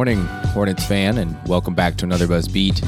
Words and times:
Morning, 0.00 0.24
Hornets 0.54 0.86
fan, 0.86 1.18
and 1.18 1.36
welcome 1.46 1.74
back 1.74 1.94
to 1.94 2.06
another 2.06 2.26
Buzz 2.26 2.48
Beat. 2.48 2.80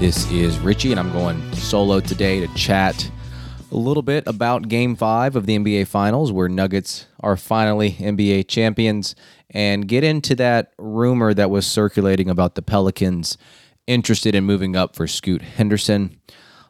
This 0.00 0.28
is 0.32 0.58
Richie, 0.58 0.90
and 0.90 0.98
I'm 0.98 1.12
going 1.12 1.40
solo 1.52 2.00
today 2.00 2.44
to 2.44 2.52
chat 2.54 3.08
a 3.70 3.76
little 3.76 4.02
bit 4.02 4.24
about 4.26 4.66
Game 4.66 4.96
5 4.96 5.36
of 5.36 5.46
the 5.46 5.56
NBA 5.56 5.86
Finals, 5.86 6.32
where 6.32 6.48
Nuggets 6.48 7.06
are 7.20 7.36
finally 7.36 7.92
NBA 7.92 8.48
champions, 8.48 9.14
and 9.48 9.86
get 9.86 10.02
into 10.02 10.34
that 10.34 10.72
rumor 10.76 11.32
that 11.34 11.50
was 11.50 11.68
circulating 11.68 12.28
about 12.28 12.56
the 12.56 12.62
Pelicans 12.62 13.38
interested 13.86 14.34
in 14.34 14.42
moving 14.42 14.74
up 14.74 14.96
for 14.96 15.06
Scoot 15.06 15.42
Henderson. 15.42 16.20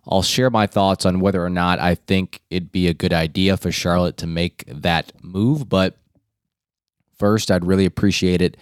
I'll 0.07 0.21
share 0.21 0.51
my 0.51 0.67
thoughts 0.67 1.07
on 1.07 1.21
whether 1.21 1.43
or 1.43 1.49
not 1.49 1.79
I 1.79 1.95
think 1.95 2.43
it'd 2.51 2.71
be 2.71 2.87
a 2.87 2.93
good 2.93 3.15
idea 3.15 3.57
for 3.57 3.73
Charlotte 3.73 4.19
to 4.19 4.27
make 4.27 4.63
that 4.67 5.13
move, 5.23 5.71
but 5.71 5.97
first, 7.19 7.51
I'd 7.51 7.65
really 7.65 7.87
appreciate 7.87 8.43
it 8.43 8.59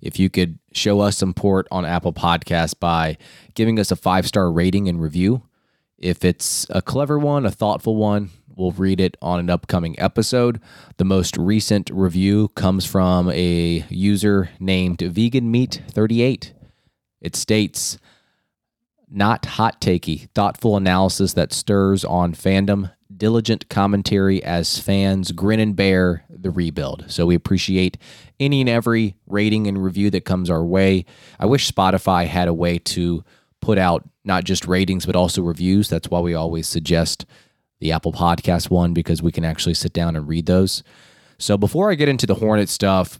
if 0.00 0.18
you 0.18 0.30
could 0.30 0.58
show 0.72 1.00
us 1.00 1.16
support 1.16 1.66
on 1.70 1.84
Apple 1.84 2.12
Podcasts 2.12 2.78
by 2.78 3.16
giving 3.54 3.78
us 3.78 3.90
a 3.90 3.96
five 3.96 4.26
star 4.26 4.50
rating 4.50 4.88
and 4.88 5.00
review. 5.00 5.42
If 5.98 6.24
it's 6.24 6.66
a 6.70 6.80
clever 6.80 7.18
one, 7.18 7.44
a 7.44 7.50
thoughtful 7.50 7.96
one, 7.96 8.30
we'll 8.54 8.72
read 8.72 9.00
it 9.00 9.16
on 9.20 9.40
an 9.40 9.50
upcoming 9.50 9.98
episode. 9.98 10.60
The 10.96 11.04
most 11.04 11.36
recent 11.36 11.90
review 11.90 12.48
comes 12.48 12.84
from 12.84 13.30
a 13.30 13.84
user 13.88 14.50
named 14.60 15.00
Vegan 15.00 15.50
Meat 15.50 15.82
38. 15.90 16.52
It 17.20 17.34
states, 17.34 17.98
not 19.10 19.46
hot 19.46 19.80
takey, 19.80 20.28
thoughtful 20.34 20.76
analysis 20.76 21.32
that 21.32 21.52
stirs 21.52 22.04
on 22.04 22.34
fandom, 22.34 22.92
diligent 23.18 23.68
commentary 23.68 24.42
as 24.42 24.78
fans 24.78 25.32
grin 25.32 25.60
and 25.60 25.76
bear 25.76 26.24
the 26.30 26.50
rebuild. 26.50 27.04
So 27.08 27.26
we 27.26 27.34
appreciate 27.34 27.98
any 28.40 28.60
and 28.60 28.70
every 28.70 29.16
rating 29.26 29.66
and 29.66 29.82
review 29.82 30.10
that 30.10 30.24
comes 30.24 30.48
our 30.48 30.64
way. 30.64 31.04
I 31.38 31.46
wish 31.46 31.70
Spotify 31.70 32.26
had 32.26 32.48
a 32.48 32.54
way 32.54 32.78
to 32.78 33.24
put 33.60 33.78
out 33.78 34.08
not 34.24 34.44
just 34.44 34.66
ratings 34.66 35.04
but 35.04 35.16
also 35.16 35.42
reviews. 35.42 35.88
That's 35.88 36.08
why 36.08 36.20
we 36.20 36.34
always 36.34 36.68
suggest 36.68 37.26
the 37.80 37.92
Apple 37.92 38.12
Podcast 38.12 38.70
one 38.70 38.94
because 38.94 39.22
we 39.22 39.32
can 39.32 39.44
actually 39.44 39.74
sit 39.74 39.92
down 39.92 40.16
and 40.16 40.28
read 40.28 40.46
those. 40.46 40.82
So 41.38 41.56
before 41.56 41.90
I 41.90 41.94
get 41.94 42.08
into 42.08 42.26
the 42.26 42.34
Hornet 42.34 42.68
stuff, 42.68 43.18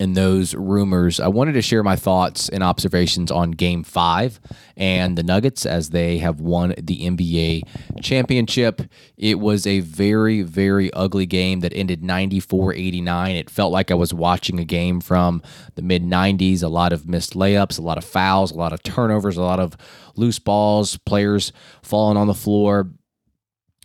and 0.00 0.16
those 0.16 0.54
rumors, 0.54 1.20
I 1.20 1.28
wanted 1.28 1.52
to 1.52 1.62
share 1.62 1.82
my 1.82 1.94
thoughts 1.94 2.48
and 2.48 2.62
observations 2.62 3.30
on 3.30 3.50
game 3.50 3.84
five 3.84 4.40
and 4.74 5.16
the 5.16 5.22
Nuggets 5.22 5.66
as 5.66 5.90
they 5.90 6.16
have 6.18 6.40
won 6.40 6.74
the 6.78 7.06
NBA 7.06 7.62
championship. 8.00 8.80
It 9.18 9.38
was 9.38 9.66
a 9.66 9.80
very, 9.80 10.40
very 10.40 10.90
ugly 10.94 11.26
game 11.26 11.60
that 11.60 11.74
ended 11.74 12.02
94 12.02 12.72
89. 12.72 13.36
It 13.36 13.50
felt 13.50 13.72
like 13.72 13.90
I 13.90 13.94
was 13.94 14.14
watching 14.14 14.58
a 14.58 14.64
game 14.64 15.02
from 15.02 15.42
the 15.74 15.82
mid 15.82 16.02
90s. 16.02 16.62
A 16.62 16.68
lot 16.68 16.94
of 16.94 17.06
missed 17.06 17.34
layups, 17.34 17.78
a 17.78 17.82
lot 17.82 17.98
of 17.98 18.04
fouls, 18.04 18.52
a 18.52 18.56
lot 18.56 18.72
of 18.72 18.82
turnovers, 18.82 19.36
a 19.36 19.42
lot 19.42 19.60
of 19.60 19.76
loose 20.16 20.38
balls, 20.38 20.96
players 20.96 21.52
falling 21.82 22.16
on 22.16 22.26
the 22.26 22.34
floor 22.34 22.90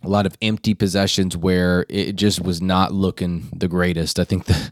a 0.02 0.08
lot 0.08 0.26
of 0.26 0.36
empty 0.42 0.74
possessions 0.74 1.36
where 1.36 1.84
it 1.88 2.12
just 2.12 2.40
was 2.40 2.60
not 2.62 2.92
looking 2.92 3.48
the 3.56 3.66
greatest. 3.66 4.20
I 4.20 4.24
think 4.24 4.44
the 4.44 4.70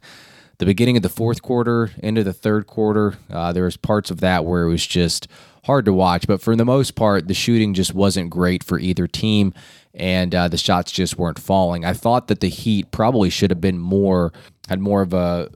the 0.58 0.66
beginning 0.66 0.96
of 0.96 1.02
the 1.02 1.08
fourth 1.08 1.42
quarter, 1.42 1.90
into 1.98 2.22
the 2.22 2.32
third 2.32 2.66
quarter, 2.66 3.18
uh, 3.30 3.52
there 3.52 3.64
was 3.64 3.76
parts 3.76 4.10
of 4.10 4.20
that 4.20 4.44
where 4.44 4.62
it 4.62 4.68
was 4.68 4.86
just 4.86 5.26
hard 5.64 5.84
to 5.86 5.92
watch. 5.92 6.26
But 6.26 6.40
for 6.40 6.54
the 6.54 6.64
most 6.64 6.94
part, 6.94 7.28
the 7.28 7.34
shooting 7.34 7.74
just 7.74 7.94
wasn't 7.94 8.30
great 8.30 8.62
for 8.62 8.78
either 8.78 9.06
team, 9.06 9.52
and 9.92 10.34
uh, 10.34 10.48
the 10.48 10.56
shots 10.56 10.92
just 10.92 11.18
weren't 11.18 11.38
falling. 11.38 11.84
I 11.84 11.92
thought 11.92 12.28
that 12.28 12.40
the 12.40 12.48
Heat 12.48 12.90
probably 12.90 13.30
should 13.30 13.50
have 13.50 13.60
been 13.60 13.78
more 13.78 14.32
had 14.68 14.80
more 14.80 15.02
of 15.02 15.12
a 15.12 15.50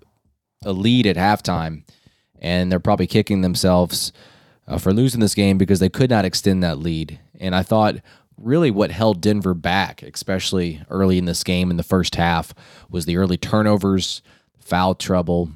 a 0.65 0.73
lead 0.73 1.07
at 1.07 1.17
halftime, 1.17 1.85
and 2.41 2.71
they're 2.71 2.81
probably 2.81 3.07
kicking 3.07 3.43
themselves 3.43 4.13
uh, 4.67 4.79
for 4.79 4.93
losing 4.93 5.21
this 5.21 5.35
game 5.35 5.59
because 5.59 5.81
they 5.81 5.89
could 5.89 6.11
not 6.11 6.25
extend 6.25 6.63
that 6.63 6.79
lead. 6.79 7.21
And 7.39 7.55
I 7.55 7.63
thought 7.63 7.97
really 8.37 8.71
what 8.71 8.91
held 8.91 9.21
Denver 9.21 9.55
back, 9.55 10.03
especially 10.03 10.83
early 10.91 11.19
in 11.19 11.25
this 11.25 11.45
game 11.45 11.71
in 11.71 11.77
the 11.77 11.83
first 11.83 12.17
half, 12.17 12.55
was 12.91 13.05
the 13.05 13.17
early 13.17 13.37
turnovers 13.37 14.23
foul 14.69 14.95
trouble. 14.95 15.51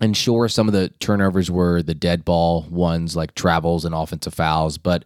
And 0.00 0.16
sure, 0.16 0.48
some 0.48 0.66
of 0.66 0.72
the 0.72 0.88
turnovers 1.00 1.50
were 1.50 1.82
the 1.82 1.94
dead 1.94 2.24
ball 2.24 2.66
ones 2.70 3.16
like 3.16 3.34
travels 3.34 3.84
and 3.84 3.94
offensive 3.94 4.34
fouls, 4.34 4.78
but 4.78 5.04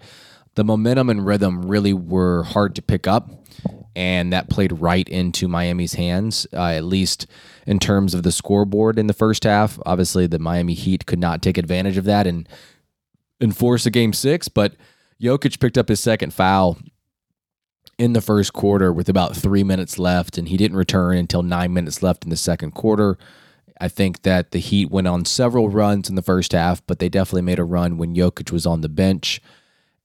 the 0.54 0.64
momentum 0.64 1.10
and 1.10 1.26
rhythm 1.26 1.66
really 1.66 1.92
were 1.92 2.44
hard 2.44 2.76
to 2.76 2.82
pick 2.82 3.06
up. 3.06 3.30
And 3.96 4.32
that 4.32 4.50
played 4.50 4.80
right 4.80 5.08
into 5.08 5.46
Miami's 5.46 5.94
hands, 5.94 6.46
uh, 6.52 6.66
at 6.66 6.84
least 6.84 7.26
in 7.66 7.78
terms 7.78 8.14
of 8.14 8.24
the 8.24 8.32
scoreboard 8.32 8.98
in 8.98 9.06
the 9.06 9.12
first 9.12 9.44
half. 9.44 9.78
Obviously, 9.86 10.26
the 10.26 10.38
Miami 10.38 10.74
Heat 10.74 11.06
could 11.06 11.20
not 11.20 11.42
take 11.42 11.58
advantage 11.58 11.96
of 11.96 12.04
that 12.04 12.26
and 12.26 12.48
enforce 13.40 13.86
a 13.86 13.90
game 13.90 14.12
six, 14.12 14.48
but 14.48 14.74
Jokic 15.22 15.60
picked 15.60 15.78
up 15.78 15.88
his 15.88 16.00
second 16.00 16.34
foul 16.34 16.76
in 17.98 18.12
the 18.12 18.20
first 18.20 18.52
quarter 18.52 18.92
with 18.92 19.08
about 19.08 19.36
three 19.36 19.64
minutes 19.64 19.98
left, 19.98 20.38
and 20.38 20.48
he 20.48 20.56
didn't 20.56 20.76
return 20.76 21.16
until 21.16 21.42
nine 21.42 21.72
minutes 21.72 22.02
left 22.02 22.24
in 22.24 22.30
the 22.30 22.36
second 22.36 22.72
quarter. 22.72 23.18
I 23.80 23.88
think 23.88 24.22
that 24.22 24.52
the 24.52 24.58
Heat 24.58 24.90
went 24.90 25.08
on 25.08 25.24
several 25.24 25.68
runs 25.68 26.08
in 26.08 26.14
the 26.14 26.22
first 26.22 26.52
half, 26.52 26.84
but 26.86 26.98
they 26.98 27.08
definitely 27.08 27.42
made 27.42 27.58
a 27.58 27.64
run 27.64 27.98
when 27.98 28.14
Jokic 28.14 28.52
was 28.52 28.66
on 28.66 28.80
the 28.80 28.88
bench. 28.88 29.40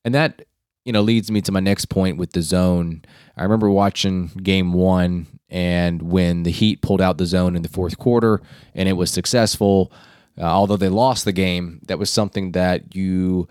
And 0.04 0.14
that, 0.16 0.44
you 0.86 0.92
know, 0.92 1.02
leads 1.02 1.30
me 1.30 1.42
to 1.42 1.52
my 1.52 1.60
next 1.60 1.86
point 1.86 2.18
with 2.18 2.32
the 2.32 2.42
zone. 2.42 3.04
I 3.38 3.44
remember 3.44 3.70
watching 3.70 4.28
game 4.28 4.74
one, 4.74 5.28
and 5.50 6.02
when 6.02 6.44
the 6.44 6.52
Heat 6.52 6.82
pulled 6.82 7.02
out 7.02 7.18
the 7.18 7.26
zone 7.26 7.56
in 7.56 7.62
the 7.62 7.70
fourth 7.70 7.98
quarter 7.98 8.42
and 8.74 8.90
it 8.90 8.94
was 8.94 9.12
successful, 9.12 9.92
uh, 10.38 10.44
although 10.44 10.78
they 10.78 10.90
lost 10.90 11.26
the 11.26 11.32
game, 11.32 11.80
that 11.88 12.00
was 12.00 12.10
something 12.10 12.54
that 12.54 12.96
you 12.96 13.48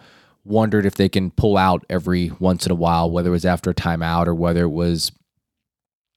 wondered 0.49 0.87
if 0.87 0.95
they 0.95 1.09
can 1.09 1.31
pull 1.31 1.57
out 1.57 1.85
every 1.89 2.33
once 2.41 2.67
in 2.67 2.73
a 2.73 2.77
while, 2.77 3.11
whether 3.11 3.29
it 3.29 3.33
was 3.33 3.45
after 3.45 3.71
a 3.71 3.75
timeout 3.75 4.27
or 4.27 4.35
whether 4.35 4.63
it 4.63 4.71
was, 4.71 5.13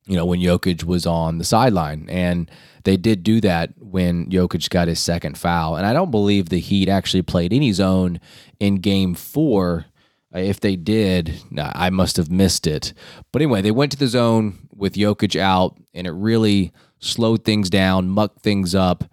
you 0.07 0.15
know, 0.15 0.25
when 0.25 0.39
Jokic 0.39 0.83
was 0.83 1.05
on 1.05 1.37
the 1.37 1.43
sideline. 1.43 2.07
And 2.09 2.49
they 2.83 2.97
did 2.97 3.23
do 3.23 3.41
that 3.41 3.73
when 3.77 4.27
Jokic 4.29 4.69
got 4.69 4.87
his 4.87 4.99
second 4.99 5.37
foul. 5.37 5.75
And 5.75 5.85
I 5.85 5.93
don't 5.93 6.11
believe 6.11 6.49
the 6.49 6.59
Heat 6.59 6.89
actually 6.89 7.21
played 7.21 7.53
any 7.53 7.71
zone 7.71 8.19
in 8.59 8.75
game 8.75 9.13
four. 9.13 9.85
Uh, 10.33 10.39
if 10.39 10.59
they 10.59 10.75
did, 10.75 11.41
I 11.57 11.89
must 11.89 12.17
have 12.17 12.31
missed 12.31 12.65
it. 12.65 12.93
But 13.31 13.41
anyway, 13.41 13.61
they 13.61 13.71
went 13.71 13.91
to 13.91 13.97
the 13.97 14.07
zone 14.07 14.67
with 14.73 14.95
Jokic 14.95 15.39
out, 15.39 15.77
and 15.93 16.07
it 16.07 16.11
really 16.11 16.71
slowed 16.99 17.43
things 17.43 17.69
down, 17.69 18.09
mucked 18.09 18.41
things 18.41 18.73
up. 18.73 19.03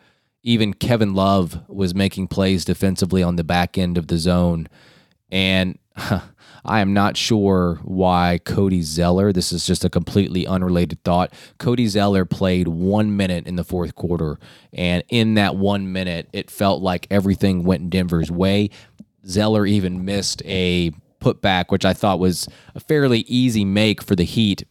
Even 0.44 0.72
Kevin 0.72 1.14
Love 1.14 1.60
was 1.68 1.94
making 1.94 2.28
plays 2.28 2.64
defensively 2.64 3.22
on 3.22 3.36
the 3.36 3.44
back 3.44 3.76
end 3.76 3.98
of 3.98 4.06
the 4.06 4.16
zone. 4.16 4.68
And 5.30 5.78
I 6.64 6.80
am 6.80 6.92
not 6.92 7.16
sure 7.16 7.80
why 7.82 8.40
Cody 8.44 8.82
Zeller, 8.82 9.32
this 9.32 9.52
is 9.52 9.66
just 9.66 9.84
a 9.84 9.90
completely 9.90 10.46
unrelated 10.46 11.02
thought. 11.02 11.32
Cody 11.58 11.86
Zeller 11.86 12.24
played 12.24 12.68
one 12.68 13.16
minute 13.16 13.46
in 13.46 13.56
the 13.56 13.64
fourth 13.64 13.94
quarter. 13.94 14.38
And 14.72 15.02
in 15.08 15.34
that 15.34 15.56
one 15.56 15.92
minute, 15.92 16.28
it 16.32 16.50
felt 16.50 16.82
like 16.82 17.06
everything 17.10 17.64
went 17.64 17.90
Denver's 17.90 18.30
way. 18.30 18.70
Zeller 19.26 19.66
even 19.66 20.04
missed 20.04 20.42
a 20.44 20.92
putback, 21.20 21.66
which 21.68 21.84
I 21.84 21.94
thought 21.94 22.18
was 22.18 22.48
a 22.74 22.80
fairly 22.80 23.20
easy 23.20 23.64
make 23.64 24.02
for 24.02 24.14
the 24.14 24.24
Heat. 24.24 24.64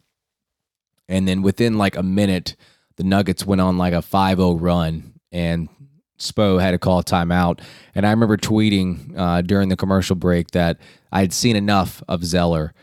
And 1.10 1.28
then 1.28 1.42
within 1.42 1.78
like 1.78 1.96
a 1.96 2.04
minute, 2.04 2.56
the 2.98 3.04
Nuggets 3.04 3.46
went 3.46 3.62
on 3.62 3.78
like 3.78 3.94
a 3.94 4.02
5 4.02 4.38
0 4.38 4.54
run. 4.54 5.14
And 5.32 5.70
Spo 6.20 6.60
had 6.62 6.72
to 6.72 6.80
call 6.80 7.04
timeout. 7.04 7.62
And 7.94 8.06
I 8.06 8.12
remember 8.12 8.38
tweeting 8.38 9.18
uh, 9.18 9.42
during 9.42 9.70
the 9.70 9.78
commercial 9.78 10.16
break 10.16 10.52
that 10.52 10.80
I 11.12 11.22
had 11.22 11.34
seen 11.34 11.56
enough 11.56 12.04
of 12.08 12.24
Zeller 12.24 12.74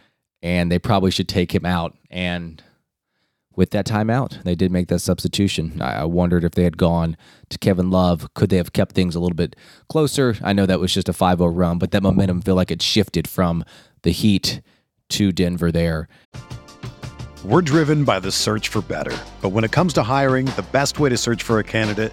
and 0.42 0.70
they 0.70 0.78
probably 0.78 1.10
should 1.10 1.28
take 1.28 1.54
him 1.54 1.64
out. 1.64 1.96
And 2.10 2.62
with 3.56 3.70
that 3.70 3.86
timeout, 3.86 4.42
they 4.42 4.54
did 4.54 4.70
make 4.70 4.88
that 4.88 4.98
substitution. 4.98 5.80
I 5.80 6.04
wondered 6.04 6.44
if 6.44 6.52
they 6.52 6.64
had 6.64 6.76
gone 6.76 7.16
to 7.48 7.58
Kevin 7.58 7.90
Love. 7.90 8.32
Could 8.34 8.50
they 8.50 8.56
have 8.56 8.72
kept 8.72 8.94
things 8.94 9.14
a 9.14 9.20
little 9.20 9.36
bit 9.36 9.56
closer? 9.88 10.36
I 10.42 10.52
know 10.52 10.66
that 10.66 10.80
was 10.80 10.92
just 10.92 11.08
a 11.08 11.12
5 11.12 11.38
0 11.38 11.50
run, 11.50 11.78
but 11.78 11.92
that 11.92 12.02
momentum 12.02 12.42
feel 12.42 12.56
like 12.56 12.70
it 12.70 12.82
shifted 12.82 13.26
from 13.28 13.64
the 14.02 14.10
Heat 14.10 14.60
to 15.10 15.32
Denver 15.32 15.72
there. 15.72 16.08
We're 17.44 17.62
driven 17.62 18.04
by 18.04 18.20
the 18.20 18.32
search 18.32 18.68
for 18.68 18.82
better. 18.82 19.16
But 19.40 19.50
when 19.50 19.64
it 19.64 19.72
comes 19.72 19.92
to 19.94 20.02
hiring, 20.02 20.46
the 20.46 20.64
best 20.72 20.98
way 20.98 21.08
to 21.10 21.16
search 21.16 21.42
for 21.42 21.58
a 21.58 21.64
candidate 21.64 22.12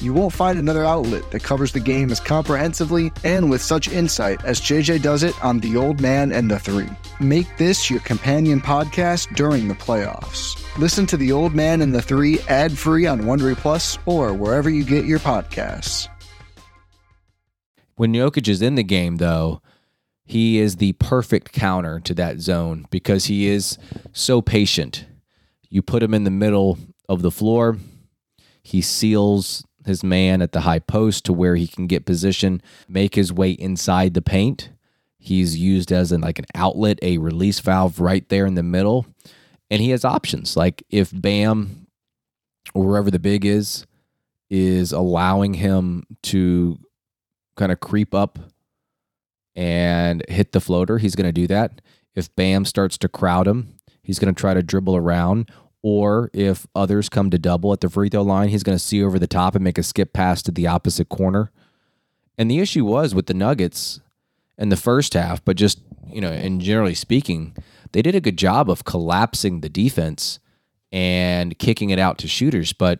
You 0.00 0.14
won't 0.14 0.32
find 0.32 0.60
another 0.60 0.84
outlet 0.84 1.28
that 1.32 1.42
covers 1.42 1.72
the 1.72 1.80
game 1.80 2.12
as 2.12 2.20
comprehensively 2.20 3.12
and 3.24 3.50
with 3.50 3.60
such 3.60 3.88
insight 3.88 4.44
as 4.44 4.60
JJ 4.60 5.02
does 5.02 5.24
it 5.24 5.34
on 5.44 5.58
The 5.58 5.76
Old 5.76 6.00
Man 6.00 6.30
and 6.30 6.48
the 6.48 6.58
Three. 6.60 6.88
Make 7.18 7.56
this 7.56 7.90
your 7.90 7.98
companion 8.00 8.60
podcast 8.60 9.34
during 9.34 9.66
the 9.66 9.74
playoffs. 9.74 10.56
Listen 10.78 11.04
to 11.06 11.16
The 11.16 11.32
Old 11.32 11.52
Man 11.52 11.82
and 11.82 11.92
the 11.92 12.00
Three 12.00 12.38
ad 12.42 12.78
free 12.78 13.08
on 13.08 13.22
Wondery 13.22 13.56
Plus 13.56 13.98
or 14.06 14.32
wherever 14.34 14.70
you 14.70 14.84
get 14.84 15.04
your 15.04 15.18
podcasts. 15.18 16.08
When 17.96 18.12
Jokic 18.12 18.46
is 18.46 18.62
in 18.62 18.76
the 18.76 18.84
game, 18.84 19.16
though, 19.16 19.60
he 20.24 20.58
is 20.58 20.76
the 20.76 20.92
perfect 20.92 21.50
counter 21.50 21.98
to 22.00 22.14
that 22.14 22.38
zone 22.38 22.86
because 22.90 23.24
he 23.24 23.48
is 23.48 23.78
so 24.12 24.42
patient. 24.42 25.06
You 25.68 25.82
put 25.82 26.04
him 26.04 26.14
in 26.14 26.22
the 26.22 26.30
middle 26.30 26.78
of 27.08 27.22
the 27.22 27.32
floor, 27.32 27.78
he 28.62 28.80
seals 28.80 29.64
his 29.88 30.04
man 30.04 30.40
at 30.40 30.52
the 30.52 30.60
high 30.60 30.78
post 30.78 31.24
to 31.24 31.32
where 31.32 31.56
he 31.56 31.66
can 31.66 31.86
get 31.86 32.06
position, 32.06 32.62
make 32.88 33.16
his 33.16 33.32
way 33.32 33.50
inside 33.50 34.14
the 34.14 34.22
paint. 34.22 34.70
He's 35.18 35.58
used 35.58 35.90
as 35.90 36.12
an 36.12 36.20
like 36.20 36.38
an 36.38 36.46
outlet, 36.54 36.98
a 37.02 37.18
release 37.18 37.58
valve 37.58 37.98
right 37.98 38.26
there 38.28 38.46
in 38.46 38.54
the 38.54 38.62
middle. 38.62 39.06
And 39.70 39.82
he 39.82 39.90
has 39.90 40.04
options. 40.04 40.56
Like 40.56 40.84
if 40.88 41.10
Bam 41.12 41.88
or 42.72 42.86
wherever 42.86 43.10
the 43.10 43.18
big 43.18 43.44
is 43.44 43.84
is 44.48 44.92
allowing 44.92 45.54
him 45.54 46.06
to 46.22 46.78
kind 47.56 47.72
of 47.72 47.80
creep 47.80 48.14
up 48.14 48.38
and 49.54 50.22
hit 50.28 50.52
the 50.52 50.60
floater, 50.60 50.98
he's 50.98 51.16
going 51.16 51.26
to 51.28 51.32
do 51.32 51.46
that. 51.48 51.80
If 52.14 52.34
Bam 52.36 52.64
starts 52.64 52.96
to 52.98 53.08
crowd 53.08 53.46
him, 53.46 53.74
he's 54.02 54.18
going 54.18 54.32
to 54.32 54.40
try 54.40 54.54
to 54.54 54.62
dribble 54.62 54.96
around 54.96 55.50
or 55.82 56.30
if 56.32 56.66
others 56.74 57.08
come 57.08 57.30
to 57.30 57.38
double 57.38 57.72
at 57.72 57.80
the 57.80 57.88
free 57.88 58.08
throw 58.08 58.22
line, 58.22 58.48
he's 58.48 58.62
going 58.62 58.76
to 58.76 58.84
see 58.84 59.02
over 59.02 59.18
the 59.18 59.26
top 59.26 59.54
and 59.54 59.64
make 59.64 59.78
a 59.78 59.82
skip 59.82 60.12
pass 60.12 60.42
to 60.42 60.50
the 60.50 60.66
opposite 60.66 61.08
corner. 61.08 61.50
And 62.36 62.50
the 62.50 62.58
issue 62.58 62.84
was 62.84 63.14
with 63.14 63.26
the 63.26 63.34
Nuggets 63.34 64.00
in 64.56 64.68
the 64.68 64.76
first 64.76 65.14
half, 65.14 65.44
but 65.44 65.56
just, 65.56 65.80
you 66.08 66.20
know, 66.20 66.30
and 66.30 66.60
generally 66.60 66.94
speaking, 66.94 67.54
they 67.92 68.02
did 68.02 68.14
a 68.14 68.20
good 68.20 68.36
job 68.36 68.68
of 68.70 68.84
collapsing 68.84 69.60
the 69.60 69.68
defense 69.68 70.38
and 70.90 71.58
kicking 71.58 71.90
it 71.90 71.98
out 71.98 72.18
to 72.18 72.28
shooters, 72.28 72.72
but 72.72 72.98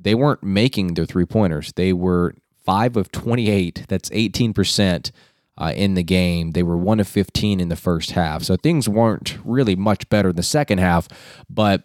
they 0.00 0.14
weren't 0.14 0.42
making 0.42 0.94
their 0.94 1.06
three 1.06 1.24
pointers. 1.24 1.72
They 1.74 1.92
were 1.92 2.34
5 2.64 2.96
of 2.96 3.12
28, 3.12 3.84
that's 3.88 4.08
18% 4.10 5.10
uh, 5.58 5.72
in 5.74 5.94
the 5.94 6.02
game. 6.02 6.52
They 6.52 6.62
were 6.62 6.76
one 6.76 7.00
of 7.00 7.08
15 7.08 7.60
in 7.60 7.68
the 7.68 7.76
first 7.76 8.12
half. 8.12 8.42
So 8.42 8.56
things 8.56 8.88
weren't 8.88 9.38
really 9.44 9.76
much 9.76 10.08
better 10.08 10.30
in 10.30 10.36
the 10.36 10.42
second 10.42 10.78
half, 10.78 11.08
but 11.48 11.84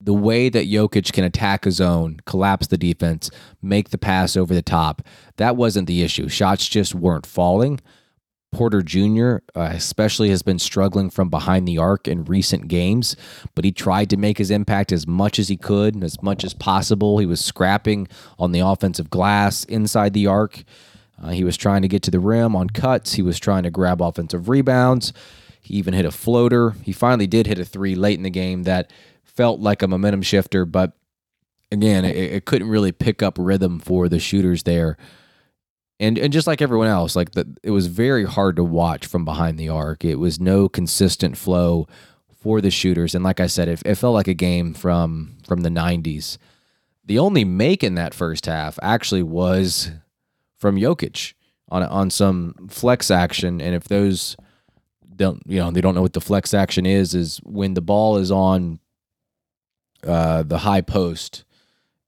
the 0.00 0.14
way 0.14 0.48
that 0.48 0.68
Jokic 0.68 1.12
can 1.12 1.24
attack 1.24 1.64
a 1.66 1.70
zone, 1.70 2.18
collapse 2.26 2.66
the 2.66 2.76
defense, 2.76 3.30
make 3.62 3.90
the 3.90 3.98
pass 3.98 4.36
over 4.36 4.54
the 4.54 4.62
top, 4.62 5.02
that 5.36 5.56
wasn't 5.56 5.88
the 5.88 6.02
issue. 6.02 6.28
Shots 6.28 6.68
just 6.68 6.94
weren't 6.94 7.26
falling. 7.26 7.80
Porter 8.52 8.82
Jr., 8.82 9.38
uh, 9.54 9.70
especially, 9.72 10.30
has 10.30 10.42
been 10.42 10.58
struggling 10.58 11.10
from 11.10 11.28
behind 11.28 11.66
the 11.66 11.78
arc 11.78 12.08
in 12.08 12.24
recent 12.24 12.68
games, 12.68 13.16
but 13.54 13.64
he 13.64 13.72
tried 13.72 14.08
to 14.10 14.16
make 14.16 14.38
his 14.38 14.50
impact 14.50 14.92
as 14.92 15.06
much 15.06 15.38
as 15.38 15.48
he 15.48 15.56
could, 15.56 16.02
as 16.02 16.22
much 16.22 16.44
as 16.44 16.54
possible. 16.54 17.18
He 17.18 17.26
was 17.26 17.44
scrapping 17.44 18.08
on 18.38 18.52
the 18.52 18.60
offensive 18.60 19.10
glass 19.10 19.64
inside 19.64 20.12
the 20.12 20.26
arc. 20.26 20.62
Uh, 21.22 21.30
he 21.30 21.44
was 21.44 21.56
trying 21.56 21.82
to 21.82 21.88
get 21.88 22.02
to 22.02 22.10
the 22.10 22.20
rim 22.20 22.54
on 22.54 22.68
cuts. 22.68 23.14
He 23.14 23.22
was 23.22 23.38
trying 23.38 23.62
to 23.62 23.70
grab 23.70 24.02
offensive 24.02 24.48
rebounds. 24.48 25.12
He 25.60 25.74
even 25.74 25.94
hit 25.94 26.04
a 26.04 26.10
floater. 26.10 26.74
He 26.82 26.92
finally 26.92 27.26
did 27.26 27.46
hit 27.46 27.58
a 27.58 27.64
three 27.64 27.94
late 27.94 28.18
in 28.18 28.22
the 28.22 28.30
game 28.30 28.64
that 28.64 28.92
felt 29.24 29.60
like 29.60 29.82
a 29.82 29.88
momentum 29.88 30.22
shifter, 30.22 30.64
but 30.64 30.92
again, 31.72 32.04
it, 32.04 32.16
it 32.16 32.44
couldn't 32.44 32.68
really 32.68 32.92
pick 32.92 33.22
up 33.22 33.36
rhythm 33.38 33.78
for 33.78 34.08
the 34.08 34.20
shooters 34.20 34.62
there. 34.62 34.96
And 35.98 36.18
and 36.18 36.32
just 36.32 36.46
like 36.46 36.60
everyone 36.60 36.88
else, 36.88 37.16
like 37.16 37.32
the, 37.32 37.56
it 37.62 37.70
was 37.70 37.86
very 37.86 38.24
hard 38.24 38.56
to 38.56 38.64
watch 38.64 39.06
from 39.06 39.24
behind 39.24 39.58
the 39.58 39.70
arc. 39.70 40.04
It 40.04 40.16
was 40.16 40.38
no 40.38 40.68
consistent 40.68 41.38
flow 41.38 41.88
for 42.42 42.60
the 42.60 42.70
shooters. 42.70 43.14
And 43.14 43.24
like 43.24 43.40
I 43.40 43.46
said, 43.46 43.68
it, 43.68 43.82
it 43.84 43.94
felt 43.94 44.12
like 44.12 44.28
a 44.28 44.34
game 44.34 44.74
from 44.74 45.38
from 45.46 45.62
the 45.62 45.70
'90s 45.70 46.36
the 47.06 47.18
only 47.20 47.44
make 47.44 47.84
in 47.84 47.94
that 47.94 48.12
first 48.12 48.46
half 48.46 48.78
actually 48.82 49.22
was 49.22 49.90
from 50.58 50.76
Jokic 50.76 51.34
on 51.68 51.82
on 51.82 52.10
some 52.10 52.54
flex 52.68 53.10
action, 53.10 53.60
and 53.60 53.74
if 53.74 53.84
those 53.84 54.36
don't 55.14 55.42
you 55.46 55.58
know 55.58 55.70
they 55.70 55.80
don't 55.80 55.94
know 55.94 56.02
what 56.02 56.12
the 56.12 56.20
flex 56.20 56.52
action 56.52 56.84
is 56.84 57.14
is 57.14 57.40
when 57.44 57.74
the 57.74 57.80
ball 57.80 58.16
is 58.16 58.30
on 58.30 58.78
uh, 60.04 60.42
the 60.42 60.58
high 60.58 60.82
post 60.82 61.44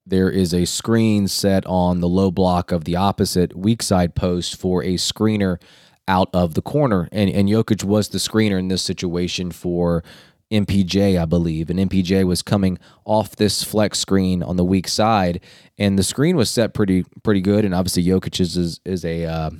there 0.09 0.31
is 0.31 0.55
a 0.55 0.64
screen 0.64 1.28
set 1.28 1.67
on 1.67 2.00
the 2.00 2.09
low 2.09 2.31
block 2.31 2.73
of 2.73 2.85
the 2.85 2.97
opposite 2.97 3.57
weak 3.57 3.83
side 3.83 4.14
post 4.14 4.57
for 4.57 4.83
a 4.83 4.95
screener 4.95 5.61
out 6.07 6.31
of 6.33 6.55
the 6.55 6.62
corner. 6.62 7.09
And 7.12 7.28
and 7.31 7.49
Jokic 7.49 7.85
was 7.85 8.09
the 8.09 8.19
screener 8.19 8.59
in 8.59 8.69
this 8.69 8.83
situation 8.83 9.52
for 9.52 10.02
MPJ, 10.50 11.21
I 11.21 11.26
believe, 11.26 11.69
and 11.69 11.78
MPJ 11.78 12.25
was 12.25 12.43
coming 12.43 12.78
off 13.05 13.37
this 13.37 13.62
flex 13.62 13.99
screen 13.99 14.43
on 14.43 14.57
the 14.57 14.64
weak 14.64 14.88
side, 14.88 15.40
and 15.76 15.99
the 15.99 16.02
screen 16.02 16.37
was 16.37 16.50
set 16.50 16.73
pretty 16.73 17.05
pretty 17.23 17.40
good. 17.40 17.64
And 17.64 17.75
obviously, 17.75 18.05
Jokic 18.05 18.40
is 18.40 18.81
is, 18.85 19.05
a 19.05 19.26
uh, 19.26 19.50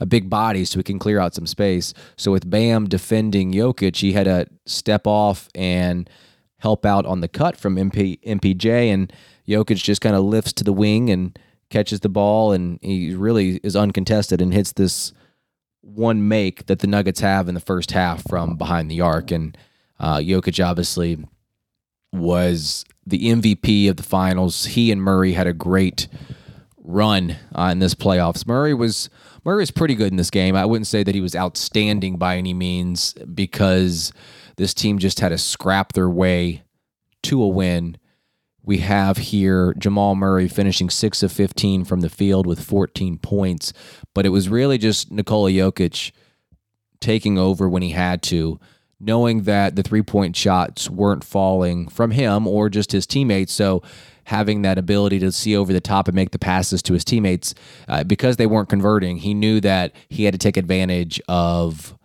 a 0.00 0.06
big 0.06 0.28
body, 0.28 0.64
so 0.64 0.78
he 0.78 0.82
can 0.82 0.98
clear 0.98 1.20
out 1.20 1.34
some 1.34 1.46
space. 1.46 1.94
So 2.16 2.32
with 2.32 2.50
Bam 2.50 2.88
defending 2.88 3.52
Jokic, 3.52 3.96
he 3.96 4.12
had 4.12 4.24
to 4.24 4.46
step 4.66 5.06
off 5.06 5.48
and 5.54 6.10
help 6.58 6.84
out 6.84 7.06
on 7.06 7.20
the 7.20 7.28
cut 7.28 7.56
from 7.56 7.76
MP, 7.76 8.20
MPJ, 8.22 8.92
and 8.92 9.12
Jokic 9.46 9.76
just 9.76 10.00
kind 10.00 10.16
of 10.16 10.24
lifts 10.24 10.52
to 10.54 10.64
the 10.64 10.72
wing 10.72 11.08
and 11.10 11.38
catches 11.70 12.00
the 12.00 12.08
ball, 12.08 12.52
and 12.52 12.80
he 12.82 13.14
really 13.14 13.60
is 13.62 13.76
uncontested 13.76 14.40
and 14.40 14.52
hits 14.52 14.72
this 14.72 15.12
one 15.82 16.26
make 16.26 16.66
that 16.66 16.80
the 16.80 16.86
Nuggets 16.88 17.20
have 17.20 17.48
in 17.48 17.54
the 17.54 17.60
first 17.60 17.92
half 17.92 18.28
from 18.28 18.56
behind 18.56 18.90
the 18.90 19.00
arc, 19.00 19.30
and 19.30 19.56
uh, 19.98 20.18
Jokic 20.18 20.64
obviously 20.64 21.18
was 22.12 22.84
the 23.06 23.30
MVP 23.30 23.88
of 23.88 23.96
the 23.96 24.02
finals. 24.02 24.66
He 24.66 24.90
and 24.90 25.02
Murray 25.02 25.32
had 25.32 25.46
a 25.46 25.52
great 25.52 26.08
run 26.78 27.36
uh, 27.54 27.68
in 27.72 27.78
this 27.78 27.94
playoffs. 27.94 28.46
Murray 28.46 28.74
was 28.74 29.10
Murray 29.44 29.62
was 29.62 29.70
pretty 29.70 29.94
good 29.94 30.10
in 30.10 30.16
this 30.16 30.30
game. 30.30 30.56
I 30.56 30.64
wouldn't 30.64 30.86
say 30.88 31.02
that 31.02 31.14
he 31.14 31.20
was 31.20 31.36
outstanding 31.36 32.16
by 32.16 32.36
any 32.36 32.54
means 32.54 33.12
because 33.12 34.12
this 34.56 34.74
team 34.74 34.98
just 34.98 35.20
had 35.20 35.28
to 35.28 35.38
scrap 35.38 35.92
their 35.92 36.10
way 36.10 36.64
to 37.24 37.42
a 37.42 37.48
win. 37.48 37.96
We 38.62 38.78
have 38.78 39.16
here 39.18 39.72
Jamal 39.78 40.16
Murray 40.16 40.48
finishing 40.48 40.90
6 40.90 41.22
of 41.22 41.30
15 41.30 41.84
from 41.84 42.00
the 42.00 42.08
field 42.08 42.46
with 42.46 42.60
14 42.60 43.18
points, 43.18 43.72
but 44.12 44.26
it 44.26 44.30
was 44.30 44.48
really 44.48 44.78
just 44.78 45.12
Nikola 45.12 45.50
Jokic 45.50 46.10
taking 47.00 47.38
over 47.38 47.68
when 47.68 47.82
he 47.82 47.90
had 47.90 48.22
to 48.24 48.58
knowing 48.98 49.42
that 49.42 49.76
the 49.76 49.82
three 49.82 50.02
point 50.02 50.36
shots 50.36 50.88
weren't 50.88 51.24
falling 51.24 51.88
from 51.88 52.12
him 52.12 52.46
or 52.46 52.68
just 52.68 52.92
his 52.92 53.06
teammates. 53.06 53.52
So 53.52 53.82
having 54.24 54.62
that 54.62 54.78
ability 54.78 55.18
to 55.20 55.30
see 55.30 55.56
over 55.56 55.72
the 55.72 55.80
top 55.80 56.08
and 56.08 56.14
make 56.14 56.30
the 56.30 56.38
passes 56.38 56.82
to 56.82 56.94
his 56.94 57.04
teammates, 57.04 57.54
uh, 57.88 58.04
because 58.04 58.36
they 58.36 58.46
weren't 58.46 58.68
converting, 58.68 59.18
he 59.18 59.34
knew 59.34 59.60
that 59.60 59.92
he 60.08 60.24
had 60.24 60.34
to 60.34 60.38
take 60.38 60.56
advantage 60.56 61.20
of 61.28 61.96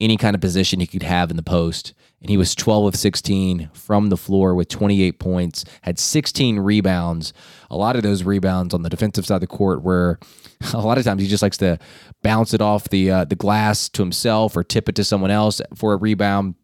any 0.00 0.16
kind 0.16 0.34
of 0.34 0.40
position 0.40 0.80
he 0.80 0.86
could 0.86 1.02
have 1.02 1.30
in 1.30 1.36
the 1.36 1.42
post. 1.42 1.94
And 2.24 2.30
he 2.30 2.38
was 2.38 2.54
12 2.54 2.86
of 2.86 2.96
16 2.96 3.68
from 3.74 4.08
the 4.08 4.16
floor 4.16 4.54
with 4.54 4.68
28 4.68 5.18
points, 5.18 5.62
had 5.82 5.98
16 5.98 6.58
rebounds. 6.58 7.34
A 7.70 7.76
lot 7.76 7.96
of 7.96 8.02
those 8.02 8.22
rebounds 8.22 8.72
on 8.72 8.80
the 8.80 8.88
defensive 8.88 9.26
side 9.26 9.34
of 9.34 9.40
the 9.42 9.46
court 9.46 9.82
where 9.82 10.18
a 10.72 10.80
lot 10.80 10.96
of 10.96 11.04
times 11.04 11.20
he 11.20 11.28
just 11.28 11.42
likes 11.42 11.58
to 11.58 11.78
bounce 12.22 12.54
it 12.54 12.62
off 12.62 12.88
the 12.88 13.10
uh, 13.10 13.24
the 13.26 13.36
glass 13.36 13.90
to 13.90 14.00
himself 14.00 14.56
or 14.56 14.64
tip 14.64 14.88
it 14.88 14.94
to 14.94 15.04
someone 15.04 15.30
else 15.30 15.60
for 15.74 15.92
a 15.92 15.98
rebound. 15.98 16.54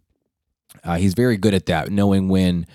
Uh, 0.82 0.96
he's 0.96 1.12
very 1.12 1.36
good 1.36 1.52
at 1.52 1.66
that, 1.66 1.90
knowing 1.90 2.30
when 2.30 2.66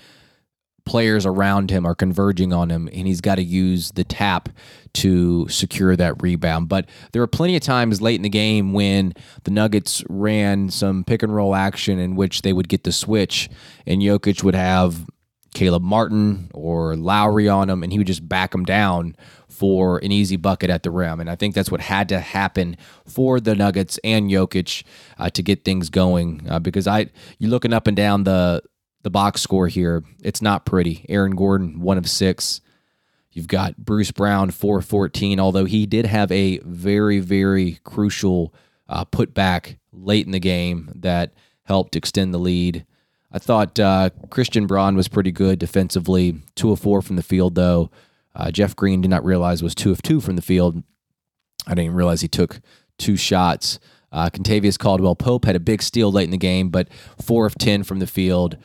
players 0.86 1.26
around 1.26 1.70
him 1.70 1.84
are 1.84 1.94
converging 1.94 2.52
on 2.52 2.70
him, 2.70 2.88
and 2.92 3.06
he's 3.06 3.20
got 3.20 3.34
to 3.34 3.42
use 3.42 3.90
the 3.90 4.04
tap 4.04 4.48
to 4.94 5.46
secure 5.48 5.94
that 5.96 6.22
rebound. 6.22 6.68
But 6.68 6.88
there 7.12 7.20
were 7.20 7.26
plenty 7.26 7.56
of 7.56 7.62
times 7.62 8.00
late 8.00 8.14
in 8.14 8.22
the 8.22 8.30
game 8.30 8.72
when 8.72 9.12
the 9.44 9.50
Nuggets 9.50 10.02
ran 10.08 10.70
some 10.70 11.04
pick 11.04 11.22
and 11.22 11.34
roll 11.34 11.54
action 11.54 11.98
in 11.98 12.16
which 12.16 12.42
they 12.42 12.52
would 12.52 12.68
get 12.68 12.84
the 12.84 12.92
switch, 12.92 13.50
and 13.86 14.00
Jokic 14.00 14.42
would 14.42 14.54
have 14.54 15.06
Caleb 15.52 15.82
Martin 15.82 16.50
or 16.54 16.96
Lowry 16.96 17.48
on 17.48 17.68
him, 17.68 17.82
and 17.82 17.92
he 17.92 17.98
would 17.98 18.06
just 18.06 18.26
back 18.26 18.54
him 18.54 18.64
down 18.64 19.16
for 19.48 19.98
an 19.98 20.12
easy 20.12 20.36
bucket 20.36 20.70
at 20.70 20.82
the 20.82 20.90
rim. 20.90 21.18
And 21.18 21.30
I 21.30 21.34
think 21.34 21.54
that's 21.54 21.70
what 21.70 21.80
had 21.80 22.08
to 22.10 22.20
happen 22.20 22.76
for 23.06 23.40
the 23.40 23.54
Nuggets 23.54 23.98
and 24.04 24.30
Jokic 24.30 24.84
uh, 25.18 25.30
to 25.30 25.42
get 25.42 25.64
things 25.64 25.88
going. 25.88 26.46
Uh, 26.48 26.58
because 26.58 26.86
I, 26.86 27.06
you're 27.38 27.50
looking 27.50 27.72
up 27.72 27.86
and 27.86 27.96
down 27.96 28.24
the 28.24 28.62
the 29.06 29.10
box 29.10 29.40
score 29.40 29.68
here, 29.68 30.02
it's 30.20 30.42
not 30.42 30.66
pretty. 30.66 31.06
Aaron 31.08 31.36
Gordon, 31.36 31.78
one 31.78 31.96
of 31.96 32.10
six. 32.10 32.60
You've 33.30 33.46
got 33.46 33.76
Bruce 33.76 34.10
Brown, 34.10 34.50
414, 34.50 35.38
although 35.38 35.64
he 35.64 35.86
did 35.86 36.06
have 36.06 36.32
a 36.32 36.58
very, 36.64 37.20
very 37.20 37.78
crucial 37.84 38.52
uh, 38.88 39.04
putback 39.04 39.76
late 39.92 40.26
in 40.26 40.32
the 40.32 40.40
game 40.40 40.90
that 40.96 41.34
helped 41.62 41.94
extend 41.94 42.34
the 42.34 42.38
lead. 42.38 42.84
I 43.30 43.38
thought 43.38 43.78
uh, 43.78 44.10
Christian 44.28 44.66
Braun 44.66 44.96
was 44.96 45.06
pretty 45.06 45.30
good 45.30 45.60
defensively, 45.60 46.42
two 46.56 46.72
of 46.72 46.80
four 46.80 47.00
from 47.00 47.14
the 47.14 47.22
field, 47.22 47.54
though. 47.54 47.92
Uh, 48.34 48.50
Jeff 48.50 48.74
Green 48.74 49.02
did 49.02 49.10
not 49.10 49.24
realize 49.24 49.62
was 49.62 49.76
two 49.76 49.92
of 49.92 50.02
two 50.02 50.20
from 50.20 50.34
the 50.34 50.42
field. 50.42 50.82
I 51.64 51.70
didn't 51.70 51.84
even 51.84 51.96
realize 51.96 52.22
he 52.22 52.28
took 52.28 52.58
two 52.98 53.16
shots. 53.16 53.78
Uh, 54.10 54.30
Kentavious 54.30 54.76
Caldwell 54.76 55.14
Pope 55.14 55.44
had 55.44 55.54
a 55.54 55.60
big 55.60 55.80
steal 55.80 56.10
late 56.10 56.24
in 56.24 56.30
the 56.32 56.36
game, 56.38 56.70
but 56.70 56.88
four 57.22 57.46
of 57.46 57.54
10 57.54 57.84
from 57.84 58.00
the 58.00 58.06
field. 58.08 58.56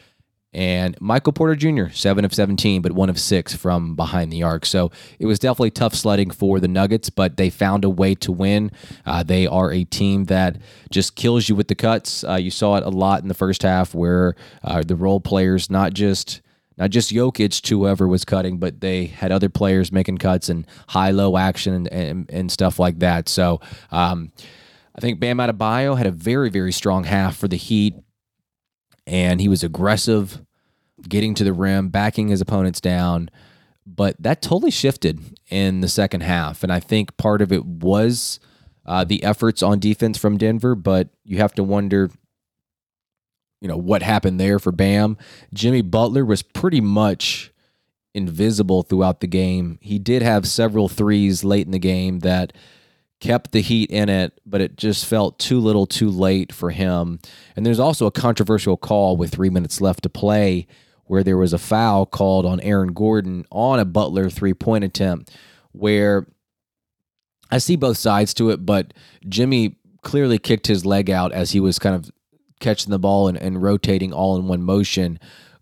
And 0.53 0.99
Michael 0.99 1.31
Porter 1.31 1.55
Jr., 1.55 1.93
seven 1.93 2.25
of 2.25 2.33
17, 2.33 2.81
but 2.81 2.91
one 2.91 3.09
of 3.09 3.17
six 3.19 3.55
from 3.55 3.95
behind 3.95 4.33
the 4.33 4.43
arc. 4.43 4.65
So 4.65 4.91
it 5.17 5.25
was 5.25 5.39
definitely 5.39 5.71
tough 5.71 5.95
sledding 5.95 6.29
for 6.29 6.59
the 6.59 6.67
Nuggets, 6.67 7.09
but 7.09 7.37
they 7.37 7.49
found 7.49 7.85
a 7.85 7.89
way 7.89 8.15
to 8.15 8.31
win. 8.33 8.71
Uh, 9.05 9.23
they 9.23 9.47
are 9.47 9.71
a 9.71 9.85
team 9.85 10.25
that 10.25 10.57
just 10.89 11.15
kills 11.15 11.47
you 11.47 11.55
with 11.55 11.69
the 11.69 11.75
cuts. 11.75 12.25
Uh, 12.25 12.35
you 12.35 12.51
saw 12.51 12.75
it 12.75 12.83
a 12.83 12.89
lot 12.89 13.21
in 13.21 13.29
the 13.29 13.33
first 13.33 13.63
half 13.63 13.95
where 13.95 14.35
uh, 14.63 14.83
the 14.85 14.95
role 14.95 15.21
players, 15.21 15.69
not 15.69 15.93
just 15.93 16.41
not 16.77 16.89
just 16.89 17.11
Jokic 17.11 17.61
to 17.61 17.79
whoever 17.79 18.07
was 18.07 18.25
cutting, 18.25 18.57
but 18.57 18.81
they 18.81 19.05
had 19.05 19.31
other 19.31 19.49
players 19.49 19.91
making 19.91 20.17
cuts 20.17 20.49
and 20.49 20.65
high 20.87 21.11
low 21.11 21.37
action 21.37 21.73
and, 21.73 21.87
and, 21.89 22.29
and 22.31 22.51
stuff 22.51 22.79
like 22.79 22.99
that. 22.99 23.29
So 23.29 23.61
um, 23.91 24.31
I 24.95 24.99
think 24.99 25.19
Bam 25.19 25.37
Adebayo 25.37 25.97
had 25.97 26.07
a 26.07 26.11
very, 26.11 26.49
very 26.49 26.71
strong 26.71 27.03
half 27.03 27.37
for 27.37 27.47
the 27.47 27.57
Heat, 27.57 27.95
and 29.11 29.41
he 29.41 29.49
was 29.49 29.61
aggressive, 29.61 30.41
getting 31.07 31.35
to 31.35 31.43
the 31.43 31.53
rim, 31.53 31.89
backing 31.89 32.29
his 32.29 32.39
opponents 32.39 32.79
down. 32.79 33.29
But 33.85 34.15
that 34.19 34.41
totally 34.41 34.71
shifted 34.71 35.19
in 35.49 35.81
the 35.81 35.89
second 35.89 36.21
half. 36.21 36.63
And 36.63 36.71
I 36.71 36.79
think 36.79 37.17
part 37.17 37.41
of 37.41 37.51
it 37.51 37.65
was 37.65 38.39
uh, 38.85 39.03
the 39.03 39.23
efforts 39.23 39.61
on 39.61 39.79
defense 39.79 40.17
from 40.17 40.37
Denver, 40.37 40.75
but 40.75 41.09
you 41.25 41.37
have 41.37 41.53
to 41.55 41.63
wonder 41.63 42.09
you 43.59 43.67
know 43.67 43.77
what 43.77 44.01
happened 44.01 44.39
there 44.39 44.57
for 44.57 44.71
Bam. 44.71 45.17
Jimmy 45.53 45.81
Butler 45.81 46.25
was 46.25 46.41
pretty 46.41 46.81
much 46.81 47.51
invisible 48.13 48.81
throughout 48.81 49.19
the 49.19 49.27
game. 49.27 49.77
He 49.81 49.99
did 49.99 50.21
have 50.21 50.47
several 50.47 50.89
threes 50.89 51.43
late 51.43 51.65
in 51.65 51.71
the 51.71 51.79
game 51.79 52.19
that 52.19 52.53
kept 53.21 53.51
the 53.51 53.61
heat 53.61 53.89
in 53.89 54.09
it, 54.09 54.41
but 54.45 54.59
it 54.59 54.75
just 54.75 55.05
felt 55.05 55.39
too 55.39 55.59
little 55.59 55.85
too 55.85 56.09
late 56.09 56.51
for 56.51 56.71
him. 56.71 57.19
And 57.55 57.65
there's 57.65 57.79
also 57.79 58.07
a 58.07 58.11
controversial 58.11 58.75
call 58.75 59.15
with 59.15 59.31
3 59.31 59.49
minutes 59.49 59.79
left 59.79 60.03
to 60.03 60.09
play 60.09 60.67
where 61.05 61.23
there 61.23 61.37
was 61.37 61.53
a 61.53 61.57
foul 61.57 62.05
called 62.05 62.45
on 62.45 62.59
Aaron 62.61 62.93
Gordon 62.93 63.45
on 63.51 63.79
a 63.79 63.85
Butler 63.85 64.29
three-point 64.29 64.83
attempt 64.83 65.31
where 65.71 66.25
I 67.51 67.57
see 67.57 67.75
both 67.75 67.97
sides 67.97 68.33
to 68.35 68.49
it, 68.49 68.65
but 68.65 68.93
Jimmy 69.27 69.75
clearly 70.01 70.39
kicked 70.39 70.67
his 70.67 70.85
leg 70.85 71.09
out 71.09 71.31
as 71.31 71.51
he 71.51 71.59
was 71.59 71.79
kind 71.79 71.95
of 71.95 72.09
catching 72.59 72.91
the 72.91 72.99
ball 72.99 73.27
and, 73.27 73.37
and 73.37 73.61
rotating 73.61 74.13
all 74.13 74.37
in 74.37 74.47
one 74.47 74.63
motion. 74.63 75.19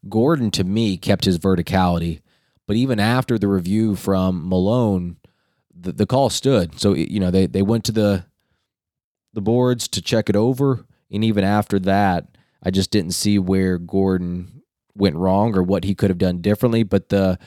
Gordon, 0.08 0.51
to 0.51 0.63
me, 0.63 0.98
kept 0.98 1.25
his 1.25 1.39
verticality. 1.39 2.22
But 2.68 2.75
even 2.75 3.00
after 3.00 3.39
the 3.39 3.48
review 3.48 3.96
from 3.96 4.48
Malone, 4.48 5.18
the, 5.79 5.91
the 5.91 6.05
call 6.05 6.29
stood. 6.29 6.79
So, 6.79 6.93
you 6.93 7.19
know, 7.19 7.31
they, 7.31 7.45
they 7.45 7.62
went 7.62 7.83
to 7.86 7.91
the 7.91 8.25
the 9.33 9.41
boards 9.41 9.88
to 9.88 10.01
check 10.01 10.29
it 10.29 10.36
over. 10.36 10.86
And 11.12 11.24
even 11.24 11.43
after 11.43 11.79
that, 11.79 12.38
I 12.63 12.71
just 12.71 12.91
didn't 12.91 13.12
see 13.12 13.38
where 13.38 13.77
Gordon 13.77 14.63
went 14.95 15.15
wrong 15.15 15.55
or 15.55 15.63
what 15.63 15.83
he 15.83 15.95
could 15.95 16.09
have 16.09 16.17
done 16.17 16.41
differently. 16.41 16.83
But 16.83 17.09
the 17.09 17.39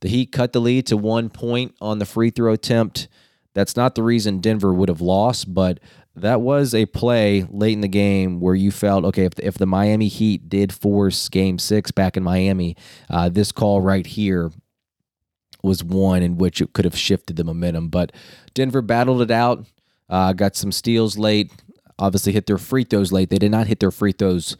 the 0.00 0.08
Heat 0.08 0.32
cut 0.32 0.52
the 0.52 0.60
lead 0.60 0.86
to 0.86 0.96
one 0.96 1.28
point 1.28 1.74
on 1.80 1.98
the 1.98 2.06
free 2.06 2.30
throw 2.30 2.52
attempt. 2.52 3.08
That's 3.54 3.76
not 3.76 3.94
the 3.94 4.02
reason 4.02 4.38
Denver 4.38 4.72
would 4.72 4.88
have 4.88 5.00
lost, 5.00 5.52
but 5.52 5.80
that 6.14 6.40
was 6.40 6.74
a 6.74 6.86
play 6.86 7.44
late 7.50 7.72
in 7.72 7.80
the 7.80 7.88
game 7.88 8.40
where 8.40 8.54
you 8.54 8.70
felt 8.70 9.04
okay 9.04 9.24
if 9.24 9.34
the, 9.34 9.46
if 9.46 9.54
the 9.58 9.66
Miami 9.66 10.08
Heat 10.08 10.48
did 10.48 10.72
force 10.72 11.28
Game 11.28 11.58
Six 11.58 11.90
back 11.90 12.16
in 12.16 12.22
Miami, 12.22 12.76
uh, 13.10 13.28
this 13.28 13.50
call 13.50 13.80
right 13.80 14.06
here 14.06 14.50
was 15.68 15.84
one 15.84 16.22
in 16.22 16.38
which 16.38 16.60
it 16.60 16.72
could 16.72 16.84
have 16.84 16.96
shifted 16.96 17.36
the 17.36 17.44
momentum. 17.44 17.88
But 17.90 18.10
Denver 18.54 18.82
battled 18.82 19.22
it 19.22 19.30
out, 19.30 19.66
uh, 20.08 20.32
got 20.32 20.56
some 20.56 20.72
steals 20.72 21.16
late. 21.18 21.52
Obviously, 21.98 22.32
hit 22.32 22.46
their 22.46 22.58
free 22.58 22.84
throws 22.84 23.12
late. 23.12 23.28
They 23.30 23.38
did 23.38 23.50
not 23.52 23.66
hit 23.68 23.78
their 23.80 23.90
free 23.90 24.12
throws 24.12 24.56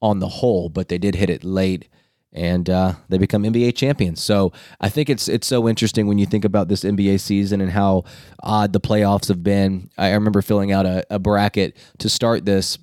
on 0.00 0.18
the 0.20 0.28
whole, 0.28 0.68
but 0.68 0.88
they 0.88 0.98
did 0.98 1.14
hit 1.14 1.30
it 1.30 1.44
late. 1.44 1.88
and 2.32 2.68
uh, 2.68 2.92
they 3.08 3.16
become 3.18 3.44
NBA 3.44 3.74
champions. 3.76 4.22
So 4.22 4.52
I 4.80 4.88
think 4.90 5.08
it's 5.08 5.26
it's 5.26 5.46
so 5.46 5.68
interesting 5.68 6.06
when 6.06 6.18
you 6.18 6.26
think 6.26 6.44
about 6.44 6.68
this 6.68 6.84
NBA 6.84 7.18
season 7.20 7.60
and 7.62 7.70
how 7.70 8.04
odd 8.42 8.72
the 8.72 8.80
playoffs 8.80 9.28
have 9.28 9.42
been. 9.42 9.90
I 9.96 10.12
remember 10.12 10.42
filling 10.42 10.70
out 10.70 10.84
a, 10.86 11.04
a 11.08 11.18
bracket 11.18 11.76
to 11.98 12.08
start 12.08 12.44
this, 12.44 12.78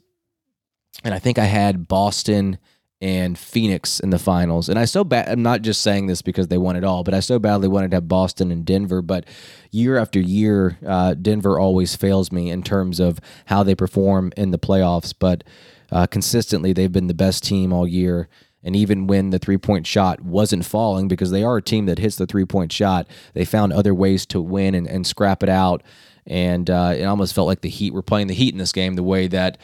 and 1.03 1.13
I 1.13 1.19
think 1.19 1.37
I 1.37 1.45
had 1.45 1.87
Boston 1.87 2.57
and 3.03 3.37
Phoenix 3.37 3.99
in 3.99 4.11
the 4.11 4.17
finals. 4.17 4.69
And 4.69 4.79
I 4.79 4.85
so 4.85 5.03
bad 5.03 5.27
I'm 5.27 5.43
not 5.43 5.61
just 5.61 5.81
saying 5.81 6.07
this 6.07 6.21
because 6.21 6.47
they 6.47 6.57
won 6.57 6.77
it 6.77 6.85
all, 6.85 7.03
but 7.03 7.13
I 7.13 7.19
so 7.19 7.37
badly 7.37 7.67
wanted 7.67 7.91
to 7.91 7.97
have 7.97 8.07
Boston 8.07 8.49
and 8.49 8.63
Denver. 8.63 9.01
But 9.01 9.25
year 9.71 9.97
after 9.97 10.21
year, 10.21 10.77
uh, 10.87 11.13
Denver 11.13 11.59
always 11.59 11.97
fails 11.97 12.31
me 12.31 12.49
in 12.49 12.63
terms 12.63 13.01
of 13.01 13.19
how 13.47 13.61
they 13.61 13.75
perform 13.75 14.31
in 14.37 14.51
the 14.51 14.57
playoffs. 14.57 15.13
But 15.17 15.43
uh, 15.91 16.07
consistently, 16.07 16.71
they've 16.71 16.93
been 16.93 17.07
the 17.07 17.13
best 17.13 17.43
team 17.43 17.73
all 17.73 17.85
year. 17.85 18.29
And 18.63 18.73
even 18.73 19.05
when 19.05 19.31
the 19.31 19.39
three 19.39 19.57
point 19.57 19.85
shot 19.85 20.21
wasn't 20.21 20.63
falling, 20.63 21.09
because 21.09 21.29
they 21.29 21.43
are 21.43 21.57
a 21.57 21.61
team 21.61 21.87
that 21.87 21.99
hits 21.99 22.15
the 22.15 22.25
three 22.25 22.45
point 22.45 22.71
shot, 22.71 23.05
they 23.33 23.43
found 23.43 23.73
other 23.73 23.93
ways 23.93 24.25
to 24.27 24.39
win 24.39 24.73
and, 24.73 24.87
and 24.87 25.05
scrap 25.05 25.43
it 25.43 25.49
out. 25.49 25.83
And 26.25 26.69
uh, 26.69 26.93
it 26.95 27.03
almost 27.03 27.35
felt 27.35 27.47
like 27.47 27.59
the 27.59 27.69
Heat 27.69 27.93
were 27.93 28.01
playing 28.01 28.27
the 28.27 28.33
Heat 28.33 28.53
in 28.53 28.59
this 28.59 28.71
game 28.71 28.93
the 28.93 29.03
way 29.03 29.27
that 29.27 29.57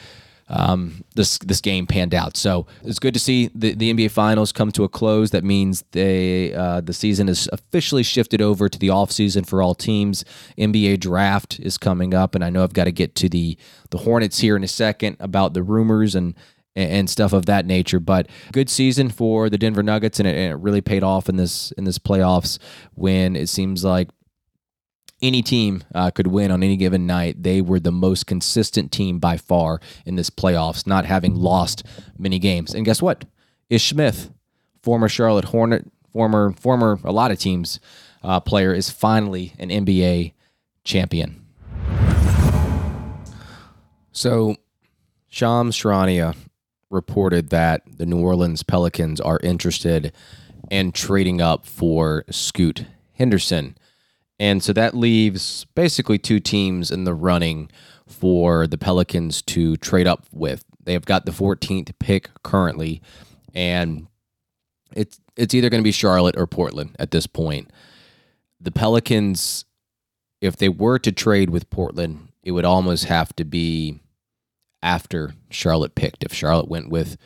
um, 0.50 1.03
this 1.15 1.38
this 1.39 1.62
game 1.62 1.86
panned 1.86 2.13
out. 2.13 2.36
So 2.36 2.65
it's 2.84 3.00
good 3.00 3.13
to 3.13 3.20
see 3.20 3.50
the, 3.53 3.74
the 3.74 3.94
NBA 3.94 4.12
Finals 4.12 4.51
come 4.51 4.72
to 4.74 4.84
a 4.84 4.89
close. 4.89 5.29
That 5.29 5.44
means 5.44 5.84
they 5.91 6.53
uh, 6.53 6.82
the 6.82 6.94
season 6.94 7.29
is 7.29 7.48
officially 7.53 8.03
shifted 8.03 8.41
over 8.41 8.68
to 8.68 8.79
the 8.79 8.89
off 8.89 9.12
season 9.12 9.44
for 9.44 9.62
all 9.62 9.75
teams. 9.75 10.25
NBA 10.58 11.00
draft 11.00 11.60
is 11.60 11.77
coming 11.77 12.13
up, 12.13 12.36
and 12.36 12.44
I 12.44 12.50
know 12.50 12.63
I've 12.63 12.74
got 12.74 12.86
to 12.86 12.91
get 12.91 13.15
to 13.15 13.29
the 13.29 13.58
the 13.91 14.00
Hornets 14.00 14.39
here 14.39 14.56
in 14.56 14.63
a 14.63 14.68
second 14.68 15.18
about 15.20 15.53
the 15.53 15.63
rumors 15.63 16.15
and 16.15 16.34
and 16.75 17.10
stuff 17.10 17.34
of 17.34 17.46
that 17.46 17.65
nature. 17.65 18.00
But 18.00 18.27
good 18.51 18.70
season 18.70 19.10
for 19.10 19.50
the 19.50 19.58
Denver 19.58 19.84
Nuggets, 19.84 20.20
and 20.20 20.27
it, 20.27 20.36
and 20.36 20.51
it 20.53 20.56
really 20.56 20.82
paid 20.82 21.03
off 21.03 21.29
in 21.29 21.36
this 21.36 21.72
in 21.74 21.84
this 21.84 22.00
playoffs 22.00 22.58
when 22.96 23.36
it 23.36 23.50
seems 23.50 23.84
like 23.84 24.10
any 25.22 25.42
team 25.42 25.84
uh, 25.94 26.12
could 26.12 26.28
win 26.28 26.52
on 26.52 26.64
any 26.64 26.78
given 26.78 27.06
night. 27.06 27.44
They 27.44 27.62
were 27.62 27.80
the 27.80 27.92
most 27.92 28.28
consistent 28.28 28.92
team 28.92 29.20
by 29.20 29.38
far 29.38 29.80
in 30.06 30.16
this 30.16 30.30
playoffs, 30.30 30.88
not 30.88 31.06
having 31.06 31.36
lost 31.36 31.84
many 32.18 32.40
games. 32.40 32.74
And 32.74 32.86
guess 32.86 33.02
what? 33.02 33.26
Ish 33.70 33.90
Smith, 33.90 34.32
former 34.82 35.10
Charlotte 35.10 35.46
Hornet, 35.46 35.86
former 36.12 36.52
former 36.54 37.00
a 37.04 37.12
lot 37.12 37.32
of 37.32 37.40
teams 37.40 37.80
uh, 38.24 38.40
player, 38.40 38.74
is 38.74 38.90
finally 38.90 39.54
an 39.60 39.70
NBA 39.70 40.34
champion. 40.84 41.46
So, 44.12 44.56
Shams 45.28 45.78
Charania 45.78 46.36
reported 46.90 47.50
that 47.50 47.84
the 47.98 48.06
New 48.06 48.20
Orleans 48.20 48.64
Pelicans 48.64 49.22
are 49.22 49.40
interested 49.44 50.12
in 50.72 50.92
trading 50.92 51.42
up 51.42 51.66
for 51.66 52.26
Scoot 52.30 52.86
Henderson. 53.14 53.78
And 54.39 54.63
so 54.63 54.72
that 54.74 54.96
leaves 54.96 55.65
basically 55.75 56.17
two 56.17 56.39
teams 56.39 56.91
in 56.91 57.03
the 57.03 57.13
running 57.13 57.69
for 58.08 58.67
the 58.67 58.77
Pelicans 58.77 59.41
to 59.43 59.75
trade 59.77 60.08
up 60.08 60.25
with. 60.31 60.63
They 60.84 60.93
have 60.93 61.05
got 61.05 61.25
the 61.25 61.31
14th 61.31 61.91
pick 62.00 62.29
currently, 62.43 63.01
and 63.53 64.08
it's 64.96 65.19
it's 65.36 65.53
either 65.53 65.69
going 65.69 65.81
to 65.81 65.88
be 65.88 65.91
Charlotte 65.91 66.38
or 66.38 66.48
Portland 66.48 66.96
at 66.98 67.12
this 67.12 67.27
point. 67.27 67.72
The 68.60 68.72
Pelicans, 68.72 69.65
if 70.41 70.58
they 70.58 70.69
were 70.69 71.00
to 71.00 71.12
trade 71.12 71.50
with 71.50 71.69
Portland, 71.69 72.29
it 72.43 72.51
would 72.51 72.65
almost 72.65 73.05
have 73.05 73.36
to 73.36 73.46
be 73.46 74.00
after 74.81 75.34
Charlotte 75.50 75.96
picked. 75.96 76.24
If 76.24 76.34
Charlotte 76.34 76.69
went 76.69 76.89
with 76.89 77.17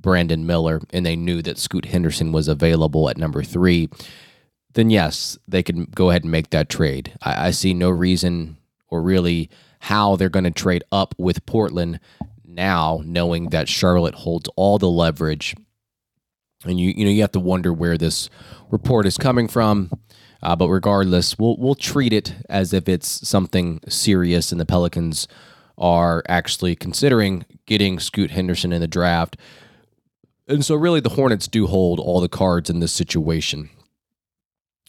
Brandon 0.00 0.46
Miller 0.46 0.80
and 0.90 1.04
they 1.04 1.16
knew 1.16 1.42
that 1.42 1.58
Scoot 1.58 1.86
Henderson 1.86 2.32
was 2.32 2.48
available 2.48 3.08
at 3.10 3.18
number 3.18 3.42
three, 3.42 3.88
then 4.74 4.90
yes, 4.90 5.38
they 5.48 5.62
could 5.62 5.94
go 5.94 6.10
ahead 6.10 6.22
and 6.22 6.30
make 6.30 6.50
that 6.50 6.68
trade. 6.68 7.12
I, 7.22 7.48
I 7.48 7.50
see 7.50 7.74
no 7.74 7.90
reason 7.90 8.56
or 8.88 9.02
really 9.02 9.50
how 9.80 10.16
they're 10.16 10.28
going 10.28 10.44
to 10.44 10.50
trade 10.50 10.84
up 10.92 11.14
with 11.18 11.46
Portland 11.46 12.00
now, 12.44 13.00
knowing 13.04 13.50
that 13.50 13.68
Charlotte 13.68 14.14
holds 14.14 14.48
all 14.56 14.78
the 14.78 14.90
leverage. 14.90 15.54
And 16.64 16.78
you 16.78 16.92
you 16.94 17.04
know 17.04 17.10
you 17.10 17.22
have 17.22 17.32
to 17.32 17.40
wonder 17.40 17.72
where 17.72 17.96
this 17.96 18.28
report 18.70 19.06
is 19.06 19.16
coming 19.16 19.48
from. 19.48 19.90
Uh, 20.42 20.56
but 20.56 20.68
regardless, 20.68 21.38
we'll 21.38 21.56
we'll 21.58 21.74
treat 21.74 22.12
it 22.12 22.34
as 22.48 22.72
if 22.72 22.88
it's 22.88 23.26
something 23.26 23.80
serious, 23.88 24.52
and 24.52 24.60
the 24.60 24.66
Pelicans 24.66 25.28
are 25.78 26.22
actually 26.28 26.76
considering 26.76 27.44
getting 27.66 27.98
Scoot 27.98 28.30
Henderson 28.30 28.72
in 28.72 28.80
the 28.80 28.88
draft. 28.88 29.36
And 30.46 30.64
so, 30.64 30.74
really, 30.74 31.00
the 31.00 31.10
Hornets 31.10 31.48
do 31.48 31.66
hold 31.66 32.00
all 32.00 32.20
the 32.20 32.28
cards 32.28 32.68
in 32.68 32.80
this 32.80 32.92
situation. 32.92 33.70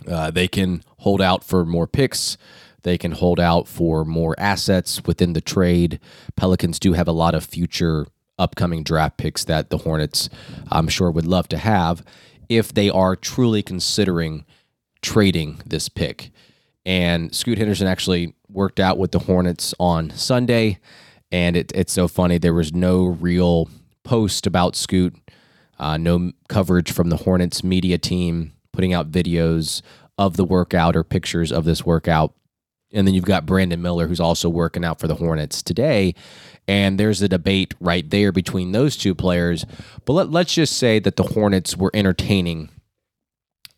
Uh, 0.07 0.31
they 0.31 0.47
can 0.47 0.83
hold 0.99 1.21
out 1.21 1.43
for 1.43 1.65
more 1.65 1.87
picks. 1.87 2.37
They 2.83 2.97
can 2.97 3.11
hold 3.11 3.39
out 3.39 3.67
for 3.67 4.03
more 4.03 4.35
assets 4.39 5.03
within 5.05 5.33
the 5.33 5.41
trade. 5.41 5.99
Pelicans 6.35 6.79
do 6.79 6.93
have 6.93 7.07
a 7.07 7.13
lot 7.13 7.35
of 7.35 7.43
future 7.43 8.07
upcoming 8.39 8.83
draft 8.83 9.17
picks 9.17 9.43
that 9.45 9.69
the 9.69 9.79
Hornets, 9.79 10.29
I'm 10.71 10.87
sure, 10.87 11.11
would 11.11 11.27
love 11.27 11.47
to 11.49 11.57
have 11.57 12.03
if 12.49 12.73
they 12.73 12.89
are 12.89 13.15
truly 13.15 13.61
considering 13.61 14.45
trading 15.01 15.61
this 15.65 15.89
pick. 15.89 16.31
And 16.85 17.33
Scoot 17.33 17.59
Henderson 17.59 17.87
actually 17.87 18.33
worked 18.49 18.79
out 18.79 18.97
with 18.97 19.11
the 19.11 19.19
Hornets 19.19 19.73
on 19.79 20.09
Sunday. 20.11 20.79
And 21.31 21.55
it, 21.55 21.71
it's 21.75 21.93
so 21.93 22.07
funny. 22.07 22.37
There 22.37 22.53
was 22.53 22.73
no 22.73 23.05
real 23.05 23.69
post 24.03 24.47
about 24.47 24.75
Scoot, 24.75 25.15
uh, 25.79 25.97
no 25.97 26.31
coverage 26.49 26.91
from 26.91 27.09
the 27.09 27.17
Hornets 27.17 27.63
media 27.63 27.97
team 27.97 28.53
putting 28.71 28.93
out 28.93 29.12
videos 29.12 29.81
of 30.17 30.38
the 30.38 30.45
workout 30.45 30.95
or 30.95 31.03
pictures 31.03 31.51
of 31.51 31.65
this 31.65 31.86
workout. 31.86 32.34
And 32.93 33.07
then 33.07 33.13
you've 33.13 33.25
got 33.25 33.45
Brandon 33.45 33.81
Miller, 33.81 34.07
who's 34.07 34.19
also 34.19 34.49
working 34.49 34.84
out 34.84 34.99
for 34.99 35.07
the 35.07 35.15
Hornets 35.15 35.62
today. 35.62 36.13
And 36.67 36.99
there's 36.99 37.21
a 37.21 37.29
debate 37.29 37.73
right 37.79 38.07
there 38.10 38.31
between 38.31 38.71
those 38.71 38.97
two 38.97 39.15
players. 39.15 39.65
But 40.05 40.13
let, 40.13 40.29
let's 40.29 40.53
just 40.53 40.77
say 40.77 40.99
that 40.99 41.15
the 41.15 41.23
Hornets 41.23 41.77
were 41.77 41.91
entertaining 41.93 42.69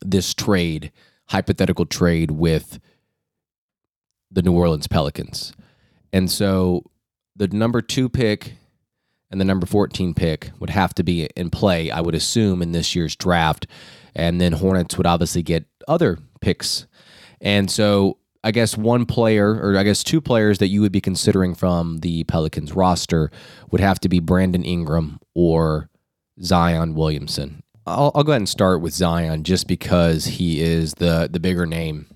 this 0.02 0.34
trade, 0.34 0.92
hypothetical 1.28 1.86
trade 1.86 2.32
with 2.32 2.80
the 4.32 4.42
New 4.42 4.54
Orleans 4.54 4.88
Pelicans. 4.88 5.54
And 6.12 6.30
so 6.30 6.84
the 7.36 7.48
number 7.48 7.82
two 7.82 8.10
pick 8.10 8.54
and 9.34 9.42
the 9.42 9.46
number 9.46 9.66
14 9.66 10.14
pick 10.14 10.52
would 10.60 10.70
have 10.70 10.94
to 10.94 11.04
be 11.04 11.26
in 11.36 11.50
play, 11.50 11.90
I 11.90 12.02
would 12.02 12.14
assume, 12.14 12.62
in 12.62 12.72
this 12.72 12.96
year's 12.96 13.16
draft. 13.16 13.66
And 14.16 14.40
then 14.40 14.54
Hornets 14.54 14.98
would 14.98 15.08
obviously 15.08 15.44
get 15.44 15.66
other 15.88 16.18
picks. 16.42 16.88
And 17.42 17.70
so 17.70 18.18
I 18.44 18.52
guess 18.52 18.78
one 18.78 19.06
player, 19.06 19.54
or 19.54 19.78
I 19.78 19.84
guess 19.84 20.04
two 20.04 20.20
players 20.20 20.58
that 20.58 20.68
you 20.68 20.82
would 20.82 20.92
be 20.92 21.02
considering 21.02 21.56
from 21.56 22.00
the 22.00 22.26
Pelicans 22.26 22.74
roster 22.74 23.32
would 23.72 23.82
have 23.82 24.00
to 24.02 24.10
be 24.10 24.20
Brandon 24.20 24.64
Ingram 24.64 25.20
or 25.34 25.90
Zion 26.42 26.94
Williamson. 26.94 27.64
I'll, 27.86 28.12
I'll, 28.16 28.24
go 28.24 28.32
ahead 28.32 28.42
and 28.42 28.50
start 28.50 28.82
with 28.82 28.94
Zion 28.94 29.44
just 29.44 29.68
because 29.68 30.26
he 30.26 30.62
is 30.62 30.94
the 30.96 31.30
the 31.32 31.40
bigger 31.40 31.66
name. 31.66 32.08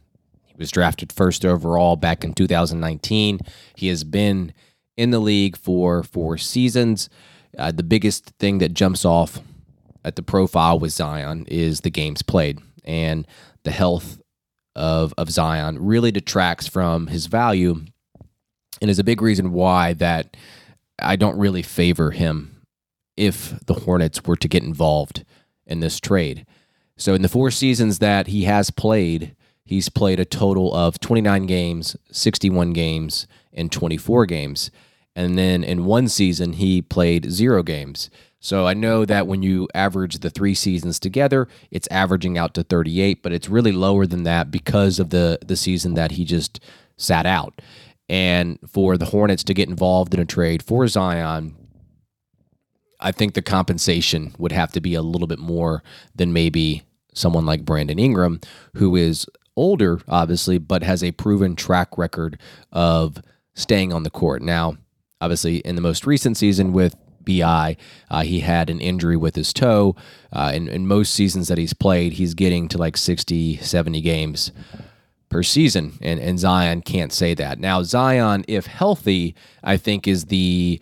He 0.45 0.55
was 0.57 0.71
drafted 0.71 1.11
first 1.11 1.45
overall 1.45 1.95
back 1.95 2.23
in 2.23 2.33
2019. 2.33 3.39
He 3.75 3.87
has 3.89 4.03
been 4.03 4.53
in 4.95 5.11
the 5.11 5.19
league 5.19 5.57
for 5.57 6.03
four 6.03 6.37
seasons. 6.37 7.09
Uh, 7.57 7.71
the 7.71 7.83
biggest 7.83 8.31
thing 8.39 8.59
that 8.59 8.73
jumps 8.73 9.03
off 9.03 9.41
at 10.03 10.15
the 10.15 10.21
profile 10.21 10.79
with 10.79 10.91
Zion 10.91 11.45
is 11.47 11.81
the 11.81 11.89
games 11.89 12.21
played 12.21 12.59
and 12.83 13.27
the 13.63 13.71
health 13.71 14.19
of 14.75 15.13
of 15.17 15.29
Zion 15.29 15.83
really 15.83 16.11
detracts 16.11 16.67
from 16.67 17.07
his 17.07 17.25
value 17.25 17.81
and 18.81 18.91
is 18.91 18.99
a 18.99 19.03
big 19.03 19.21
reason 19.21 19.51
why 19.51 19.93
that 19.93 20.37
I 20.99 21.15
don't 21.15 21.37
really 21.37 21.63
favor 21.63 22.11
him 22.11 22.61
if 23.15 23.59
the 23.65 23.73
Hornets 23.73 24.23
were 24.23 24.35
to 24.35 24.47
get 24.47 24.63
involved 24.63 25.25
in 25.65 25.79
this 25.79 25.99
trade. 25.99 26.45
So 26.95 27.13
in 27.13 27.21
the 27.21 27.29
four 27.29 27.51
seasons 27.51 27.99
that 27.99 28.27
he 28.27 28.43
has 28.43 28.71
played, 28.71 29.35
he's 29.63 29.89
played 29.89 30.19
a 30.19 30.25
total 30.25 30.73
of 30.73 30.99
29 30.99 31.45
games, 31.45 31.95
61 32.11 32.73
games, 32.73 33.27
and 33.53 33.71
24 33.71 34.25
games. 34.25 34.71
And 35.15 35.37
then 35.37 35.63
in 35.63 35.85
one 35.85 36.07
season, 36.07 36.53
he 36.53 36.81
played 36.81 37.31
zero 37.31 37.63
games. 37.63 38.09
So 38.39 38.67
I 38.67 38.73
know 38.73 39.03
that 39.05 39.27
when 39.27 39.41
you 39.41 39.67
average 39.73 40.19
the 40.19 40.29
three 40.29 40.53
seasons 40.53 40.99
together, 40.99 41.47
it's 41.71 41.87
averaging 41.89 42.37
out 42.37 42.53
to 42.53 42.63
38, 42.63 43.23
but 43.23 43.33
it's 43.33 43.49
really 43.49 43.71
lower 43.71 44.05
than 44.05 44.23
that 44.23 44.51
because 44.51 44.99
of 44.99 45.09
the 45.09 45.39
the 45.45 45.55
season 45.55 45.95
that 45.95 46.11
he 46.11 46.23
just 46.23 46.59
sat 46.97 47.25
out. 47.25 47.61
And 48.09 48.59
for 48.67 48.97
the 48.97 49.05
Hornets 49.05 49.43
to 49.45 49.53
get 49.53 49.69
involved 49.69 50.13
in 50.13 50.19
a 50.19 50.25
trade 50.25 50.63
for 50.63 50.87
Zion, 50.87 51.55
I 52.99 53.11
think 53.11 53.33
the 53.33 53.41
compensation 53.41 54.33
would 54.37 54.51
have 54.51 54.71
to 54.73 54.81
be 54.81 54.93
a 54.93 55.01
little 55.01 55.27
bit 55.27 55.39
more 55.39 55.83
than 56.15 56.33
maybe 56.33 56.83
someone 57.13 57.45
like 57.45 57.65
Brandon 57.65 57.99
Ingram, 57.99 58.39
who 58.75 58.95
is 58.95 59.27
older, 59.55 59.99
obviously, 60.07 60.57
but 60.57 60.83
has 60.83 61.03
a 61.03 61.11
proven 61.11 61.55
track 61.55 61.97
record 61.97 62.39
of 62.71 63.21
staying 63.55 63.91
on 63.91 64.03
the 64.03 64.09
court. 64.09 64.41
Now, 64.41 64.77
obviously, 65.19 65.57
in 65.57 65.75
the 65.75 65.81
most 65.81 66.05
recent 66.05 66.37
season 66.37 66.73
with 66.73 66.95
BI. 67.27 67.77
Uh, 68.09 68.23
he 68.23 68.39
had 68.39 68.69
an 68.69 68.79
injury 68.79 69.17
with 69.17 69.35
his 69.35 69.53
toe. 69.53 69.95
Uh, 70.33 70.51
in, 70.53 70.67
in 70.67 70.87
most 70.87 71.13
seasons 71.13 71.47
that 71.49 71.59
he's 71.59 71.73
played, 71.73 72.13
he's 72.13 72.33
getting 72.33 72.67
to 72.69 72.77
like 72.77 72.97
60, 72.97 73.57
70 73.57 74.01
games 74.01 74.51
per 75.29 75.43
season. 75.43 75.97
And, 76.01 76.19
and 76.19 76.39
Zion 76.39 76.81
can't 76.81 77.13
say 77.13 77.33
that. 77.35 77.59
Now, 77.59 77.83
Zion, 77.83 78.45
if 78.47 78.65
healthy, 78.65 79.35
I 79.63 79.77
think 79.77 80.07
is 80.07 80.25
the 80.25 80.81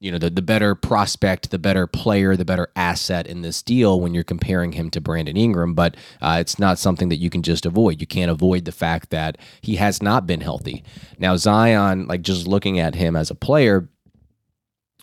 you 0.00 0.10
know 0.10 0.18
the, 0.18 0.30
the 0.30 0.42
better 0.42 0.74
prospect 0.74 1.50
the 1.50 1.58
better 1.58 1.86
player 1.86 2.34
the 2.34 2.44
better 2.44 2.68
asset 2.74 3.26
in 3.26 3.42
this 3.42 3.62
deal 3.62 4.00
when 4.00 4.14
you're 4.14 4.24
comparing 4.24 4.72
him 4.72 4.90
to 4.90 5.00
brandon 5.00 5.36
ingram 5.36 5.74
but 5.74 5.94
uh, 6.22 6.38
it's 6.40 6.58
not 6.58 6.78
something 6.78 7.10
that 7.10 7.18
you 7.18 7.30
can 7.30 7.42
just 7.42 7.66
avoid 7.66 8.00
you 8.00 8.06
can't 8.06 8.30
avoid 8.30 8.64
the 8.64 8.72
fact 8.72 9.10
that 9.10 9.36
he 9.60 9.76
has 9.76 10.02
not 10.02 10.26
been 10.26 10.40
healthy 10.40 10.82
now 11.18 11.36
zion 11.36 12.06
like 12.06 12.22
just 12.22 12.46
looking 12.46 12.80
at 12.80 12.94
him 12.94 13.14
as 13.14 13.30
a 13.30 13.34
player 13.34 13.88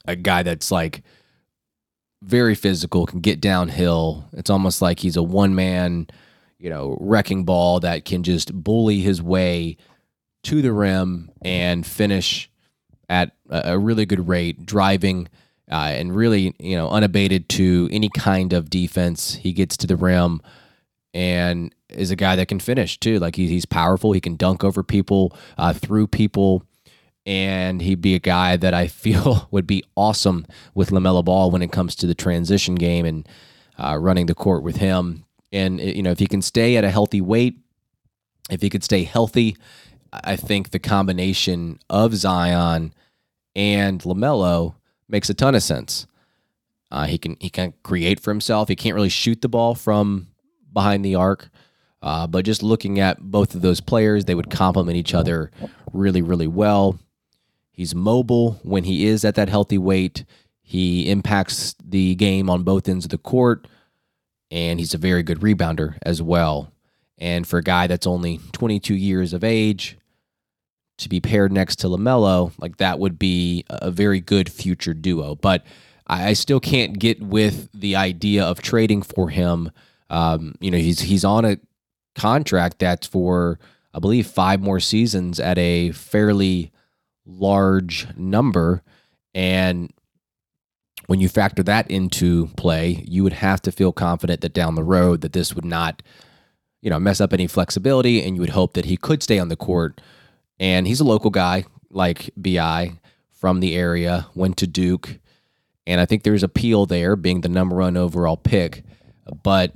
a 0.08 0.16
guy 0.16 0.44
that's 0.44 0.72
like 0.72 1.04
very 2.24 2.56
physical 2.56 3.06
can 3.06 3.20
get 3.20 3.40
downhill 3.40 4.28
it's 4.34 4.50
almost 4.50 4.82
like 4.82 5.00
he's 5.00 5.16
a 5.16 5.24
one 5.24 5.54
man 5.54 6.08
you 6.58 6.70
know 6.70 6.98
wrecking 7.00 7.44
ball 7.44 7.80
that 7.80 8.06
can 8.06 8.24
just 8.24 8.54
bully 8.54 9.02
his 9.02 9.22
way 9.22 9.78
to 10.44 10.62
the 10.62 10.72
rim 10.72 11.30
and 11.42 11.86
finish 11.86 12.50
at 13.10 13.34
a 13.50 13.78
really 13.78 14.06
good 14.06 14.28
rate, 14.28 14.66
driving 14.66 15.28
uh, 15.72 15.92
and 15.94 16.16
really, 16.16 16.56
you 16.60 16.76
know, 16.76 16.90
unabated 16.90 17.50
to 17.50 17.90
any 17.92 18.10
kind 18.10 18.54
of 18.54 18.70
defense. 18.70 19.36
He 19.36 19.54
gets 19.54 19.78
to 19.78 19.88
the 19.88 19.96
rim 19.96 20.42
and 21.14 21.74
is 21.90 22.12
a 22.12 22.16
guy 22.16 22.36
that 22.36 22.48
can 22.48 22.60
finish 22.60 23.00
too. 23.00 23.20
Like 23.20 23.36
he's 23.36 23.66
powerful. 23.66 24.12
He 24.12 24.22
can 24.22 24.36
dunk 24.36 24.64
over 24.64 24.84
people, 24.84 25.36
uh, 25.58 25.74
through 25.74 26.08
people, 26.08 26.64
and 27.28 27.82
he'd 27.82 28.02
be 28.02 28.16
a 28.16 28.20
guy 28.20 28.56
that 28.56 28.74
I 28.74 28.88
feel 29.04 29.48
would 29.52 29.68
be 29.68 29.84
awesome 29.96 30.48
with 30.74 30.90
LaMelo 30.90 31.24
Ball 31.24 31.52
when 31.52 31.62
it 31.62 31.72
comes 31.72 31.94
to 31.96 32.08
the 32.08 32.16
transition 32.16 32.74
game 32.76 33.06
and 33.06 33.30
uh, 33.78 33.98
running 34.00 34.26
the 34.26 34.34
court 34.34 34.64
with 34.64 34.78
him. 34.78 35.26
And 35.52 35.80
you 35.80 36.02
know, 36.02 36.12
if 36.12 36.20
he 36.20 36.28
can 36.28 36.42
stay 36.42 36.78
at 36.78 36.84
a 36.84 36.90
healthy 36.90 37.22
weight, 37.22 37.60
if 38.50 38.62
he 38.62 38.70
could 38.70 38.84
stay 38.84 39.04
healthy, 39.04 39.58
I 40.12 40.38
think 40.38 40.72
the 40.72 40.80
combination 40.80 41.80
of 41.90 42.16
Zion 42.16 42.94
and 43.56 44.02
LaMelo 44.02 44.76
makes 45.10 45.30
a 45.30 45.34
ton 45.34 45.56
of 45.56 45.64
sense. 45.64 46.08
Uh, 46.90 47.06
he 47.06 47.18
can 47.18 47.36
he 47.42 47.50
can 47.50 47.74
create 47.84 48.20
for 48.20 48.32
himself. 48.32 48.70
He 48.70 48.76
can't 48.76 48.96
really 48.96 49.10
shoot 49.10 49.42
the 49.42 49.50
ball 49.50 49.76
from 49.76 50.28
behind 50.72 51.04
the 51.04 51.16
arc, 51.16 51.50
uh, 52.02 52.28
but 52.28 52.46
just 52.46 52.64
looking 52.64 53.00
at 53.00 53.20
both 53.20 53.56
of 53.56 53.62
those 53.62 53.82
players, 53.82 54.24
they 54.24 54.36
would 54.36 54.50
complement 54.50 54.96
each 54.98 55.14
other 55.14 55.52
really 55.92 56.22
really 56.22 56.48
well. 56.48 56.98
He's 57.78 57.94
mobile 57.94 58.60
when 58.64 58.86
he 58.86 59.06
is 59.06 59.24
at 59.24 59.36
that 59.36 59.50
healthy 59.50 59.78
weight. 59.78 60.26
He 60.64 61.12
impacts 61.12 61.76
the 61.82 62.16
game 62.16 62.50
on 62.50 62.64
both 62.64 62.90
ends 62.90 63.06
of 63.06 63.12
the 63.12 63.20
court, 63.20 63.68
and 64.50 64.80
he's 64.80 64.96
a 64.96 64.98
very 64.98 65.22
good 65.22 65.42
rebounder 65.42 65.96
as 66.02 66.20
well. 66.20 66.74
And 67.20 67.48
for 67.48 67.60
a 67.60 67.64
guy 67.64 67.86
that's 67.86 68.08
only 68.08 68.40
22 68.52 68.96
years 68.96 69.32
of 69.32 69.44
age, 69.44 69.96
to 70.98 71.08
be 71.08 71.20
paired 71.20 71.52
next 71.52 71.76
to 71.78 71.88
LaMelo, 71.88 72.52
like 72.58 72.78
that 72.78 72.98
would 72.98 73.20
be 73.20 73.64
a 73.70 73.92
very 73.92 74.22
good 74.22 74.52
future 74.52 74.96
duo. 74.96 75.36
But 75.36 75.64
I 76.08 76.34
still 76.34 76.60
can't 76.60 76.98
get 76.98 77.22
with 77.22 77.70
the 77.74 77.96
idea 77.96 78.44
of 78.44 78.60
trading 78.60 79.04
for 79.04 79.30
him. 79.30 79.70
Um, 80.10 80.56
you 80.60 80.72
know, 80.72 80.80
he's 80.80 81.02
he's 81.02 81.24
on 81.24 81.46
a 81.46 81.60
contract 82.16 82.80
that's 82.80 83.06
for 83.06 83.60
I 83.94 84.00
believe 84.00 84.26
five 84.26 84.62
more 84.62 84.80
seasons 84.80 85.40
at 85.40 85.60
a 85.60 85.92
fairly 85.92 86.72
large 87.28 88.08
number, 88.16 88.82
and 89.36 89.92
when 91.06 91.20
you 91.20 91.30
factor 91.30 91.64
that 91.64 91.90
into 91.92 92.48
play, 92.58 93.04
you 93.08 93.24
would 93.24 93.34
have 93.34 93.62
to 93.62 93.72
feel 93.72 93.92
confident 93.92 94.42
that 94.42 94.54
down 94.54 94.76
the 94.76 94.84
road 94.84 95.22
that 95.22 95.34
this 95.34 95.54
would 95.54 95.66
not 95.66 96.02
you 96.82 96.90
know, 96.90 97.00
mess 97.00 97.20
up 97.20 97.34
any 97.34 97.48
flexibility, 97.48 98.24
and 98.24 98.36
you 98.36 98.42
would 98.42 98.52
hope 98.52 98.74
that 98.74 98.86
he 98.86 98.98
could 98.98 99.24
stay 99.24 99.40
on 99.40 99.50
the 99.50 99.56
court. 99.56 100.00
And 100.60 100.88
he's 100.88 101.00
a 101.00 101.06
local 101.06 101.30
guy, 101.30 101.66
like 101.90 102.30
Bi 102.38 103.00
from 103.30 103.60
the 103.60 103.76
area, 103.76 104.28
went 104.36 104.58
to 104.58 104.68
Duke, 104.68 105.20
and 105.86 106.02
I 106.02 106.06
think 106.06 106.24
there's 106.24 106.44
appeal 106.44 106.86
there, 106.86 107.16
being 107.16 107.42
the 107.42 107.50
number 107.50 107.78
one 107.78 107.98
overall 107.98 108.38
pick. 108.38 108.84
But 109.44 109.74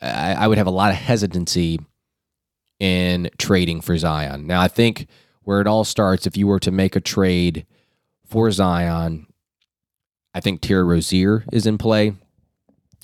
I, 0.00 0.34
I 0.34 0.46
would 0.46 0.58
have 0.58 0.66
a 0.66 0.72
lot 0.72 0.90
of 0.90 0.96
hesitancy 0.96 1.80
in 2.80 3.30
trading 3.38 3.80
for 3.80 3.96
Zion. 3.96 4.46
Now, 4.46 4.60
I 4.60 4.68
think 4.68 5.06
where 5.44 5.60
it 5.60 5.66
all 5.66 5.84
starts, 5.84 6.26
if 6.26 6.36
you 6.36 6.46
were 6.46 6.60
to 6.60 6.70
make 6.70 6.96
a 6.96 7.00
trade 7.00 7.66
for 8.26 8.50
Zion, 8.50 9.26
I 10.34 10.40
think 10.40 10.60
Terry 10.60 10.84
Rozier 10.84 11.44
is 11.52 11.66
in 11.66 11.78
play. 11.78 12.14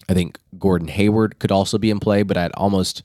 I 0.08 0.14
think 0.14 0.38
Gordon 0.58 0.88
Hayward 0.88 1.38
could 1.38 1.52
also 1.52 1.78
be 1.78 1.90
in 1.90 2.00
play, 2.00 2.22
but 2.22 2.36
I'd 2.36 2.52
almost 2.52 3.02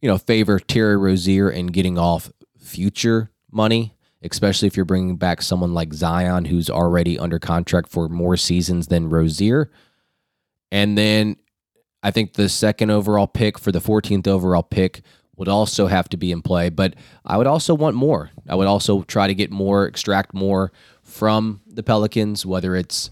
you 0.00 0.08
know, 0.08 0.18
favor 0.18 0.58
Terry 0.58 0.96
Rozier 0.96 1.48
and 1.48 1.72
getting 1.72 1.98
off 1.98 2.32
future 2.58 3.30
money, 3.50 3.94
especially 4.22 4.66
if 4.66 4.76
you're 4.76 4.84
bringing 4.84 5.16
back 5.16 5.42
someone 5.42 5.74
like 5.74 5.92
Zion, 5.92 6.46
who's 6.46 6.70
already 6.70 7.18
under 7.18 7.38
contract 7.38 7.88
for 7.90 8.08
more 8.08 8.36
seasons 8.36 8.86
than 8.86 9.10
Rozier. 9.10 9.70
And 10.72 10.96
then 10.96 11.36
I 12.02 12.10
think 12.10 12.34
the 12.34 12.48
second 12.48 12.90
overall 12.90 13.26
pick 13.26 13.58
for 13.58 13.72
the 13.72 13.80
14th 13.80 14.26
overall 14.26 14.62
pick 14.62 15.02
would 15.40 15.48
also 15.48 15.86
have 15.86 16.06
to 16.06 16.18
be 16.18 16.32
in 16.32 16.42
play, 16.42 16.68
but 16.68 16.94
I 17.24 17.38
would 17.38 17.46
also 17.46 17.72
want 17.72 17.96
more. 17.96 18.30
I 18.46 18.54
would 18.54 18.66
also 18.66 19.04
try 19.04 19.26
to 19.26 19.34
get 19.34 19.50
more, 19.50 19.86
extract 19.86 20.34
more 20.34 20.70
from 21.02 21.62
the 21.66 21.82
Pelicans, 21.82 22.44
whether 22.44 22.76
it's 22.76 23.10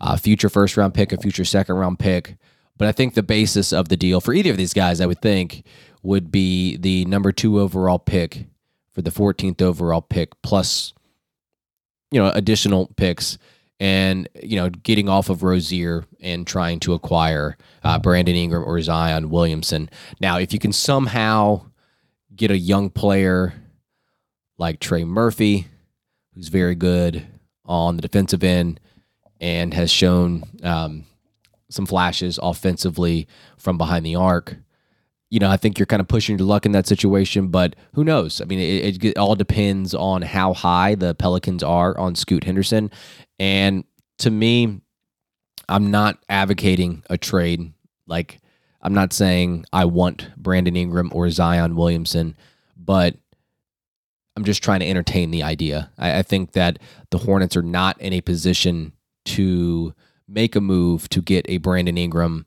a 0.00 0.16
future 0.16 0.48
first 0.48 0.78
round 0.78 0.94
pick, 0.94 1.12
a 1.12 1.18
future 1.18 1.44
second 1.44 1.76
round 1.76 1.98
pick. 1.98 2.38
But 2.78 2.88
I 2.88 2.92
think 2.92 3.12
the 3.12 3.22
basis 3.22 3.74
of 3.74 3.90
the 3.90 3.96
deal 3.96 4.22
for 4.22 4.32
either 4.32 4.50
of 4.50 4.56
these 4.56 4.72
guys, 4.72 5.02
I 5.02 5.06
would 5.06 5.20
think, 5.20 5.64
would 6.02 6.32
be 6.32 6.78
the 6.78 7.04
number 7.04 7.30
two 7.30 7.60
overall 7.60 7.98
pick 7.98 8.46
for 8.94 9.02
the 9.02 9.10
14th 9.10 9.60
overall 9.60 10.00
pick, 10.00 10.40
plus, 10.40 10.94
you 12.10 12.18
know, 12.18 12.30
additional 12.30 12.86
picks 12.96 13.36
and, 13.78 14.28
you 14.42 14.56
know, 14.56 14.70
getting 14.70 15.08
off 15.08 15.28
of 15.28 15.42
Rozier 15.42 16.04
and 16.20 16.46
trying 16.46 16.80
to 16.80 16.94
acquire 16.94 17.56
uh, 17.84 17.98
Brandon 17.98 18.34
Ingram 18.34 18.64
or 18.64 18.80
Zion 18.80 19.28
Williamson. 19.30 19.90
Now, 20.20 20.38
if 20.38 20.52
you 20.52 20.58
can 20.58 20.72
somehow 20.72 21.66
get 22.34 22.50
a 22.50 22.58
young 22.58 22.90
player 22.90 23.54
like 24.58 24.80
Trey 24.80 25.04
Murphy, 25.04 25.66
who's 26.34 26.48
very 26.48 26.74
good 26.74 27.26
on 27.64 27.96
the 27.96 28.02
defensive 28.02 28.44
end 28.44 28.80
and 29.40 29.74
has 29.74 29.90
shown 29.90 30.44
um, 30.62 31.04
some 31.68 31.86
flashes 31.86 32.38
offensively 32.42 33.26
from 33.58 33.76
behind 33.76 34.06
the 34.06 34.16
arc 34.16 34.56
you 35.30 35.40
know, 35.40 35.50
I 35.50 35.56
think 35.56 35.78
you're 35.78 35.86
kind 35.86 36.00
of 36.00 36.08
pushing 36.08 36.38
your 36.38 36.46
luck 36.46 36.66
in 36.66 36.72
that 36.72 36.86
situation, 36.86 37.48
but 37.48 37.74
who 37.94 38.04
knows? 38.04 38.40
I 38.40 38.44
mean, 38.44 38.60
it, 38.60 39.04
it, 39.04 39.18
all 39.18 39.34
depends 39.34 39.94
on 39.94 40.22
how 40.22 40.54
high 40.54 40.94
the 40.94 41.14
Pelicans 41.14 41.62
are 41.62 41.98
on 41.98 42.14
Scoot 42.14 42.44
Henderson. 42.44 42.90
And 43.38 43.84
to 44.18 44.30
me, 44.30 44.80
I'm 45.68 45.90
not 45.90 46.18
advocating 46.28 47.02
a 47.10 47.18
trade. 47.18 47.72
Like, 48.06 48.40
I'm 48.80 48.94
not 48.94 49.12
saying 49.12 49.64
I 49.72 49.86
want 49.86 50.30
Brandon 50.36 50.76
Ingram 50.76 51.10
or 51.12 51.28
Zion 51.30 51.74
Williamson, 51.74 52.36
but 52.76 53.16
I'm 54.36 54.44
just 54.44 54.62
trying 54.62 54.80
to 54.80 54.88
entertain 54.88 55.32
the 55.32 55.42
idea. 55.42 55.90
I, 55.98 56.18
I 56.18 56.22
think 56.22 56.52
that 56.52 56.78
the 57.10 57.18
Hornets 57.18 57.56
are 57.56 57.62
not 57.62 58.00
in 58.00 58.12
a 58.12 58.20
position 58.20 58.92
to 59.24 59.92
make 60.28 60.54
a 60.54 60.60
move 60.60 61.08
to 61.08 61.20
get 61.20 61.46
a 61.48 61.58
Brandon 61.58 61.98
Ingram 61.98 62.46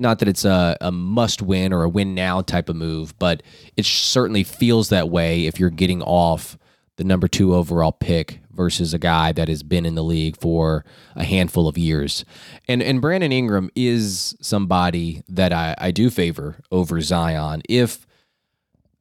not 0.00 0.18
that 0.18 0.28
it's 0.28 0.44
a, 0.44 0.76
a 0.80 0.90
must 0.90 1.42
win 1.42 1.72
or 1.72 1.84
a 1.84 1.88
win 1.88 2.14
now 2.14 2.40
type 2.40 2.68
of 2.68 2.76
move, 2.76 3.16
but 3.18 3.42
it 3.76 3.84
certainly 3.84 4.42
feels 4.42 4.88
that 4.88 5.10
way 5.10 5.46
if 5.46 5.60
you're 5.60 5.70
getting 5.70 6.02
off 6.02 6.56
the 6.96 7.04
number 7.04 7.28
two 7.28 7.54
overall 7.54 7.92
pick 7.92 8.40
versus 8.52 8.92
a 8.92 8.98
guy 8.98 9.32
that 9.32 9.48
has 9.48 9.62
been 9.62 9.86
in 9.86 9.94
the 9.94 10.04
league 10.04 10.36
for 10.38 10.84
a 11.16 11.24
handful 11.24 11.66
of 11.66 11.78
years. 11.78 12.24
And 12.68 12.82
and 12.82 13.00
Brandon 13.00 13.32
Ingram 13.32 13.70
is 13.74 14.36
somebody 14.40 15.22
that 15.28 15.52
I, 15.52 15.74
I 15.78 15.90
do 15.92 16.10
favor 16.10 16.56
over 16.70 17.00
Zion. 17.00 17.62
If 17.68 18.06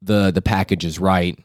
the 0.01 0.31
the 0.31 0.41
package 0.41 0.85
is 0.85 0.97
right, 0.97 1.38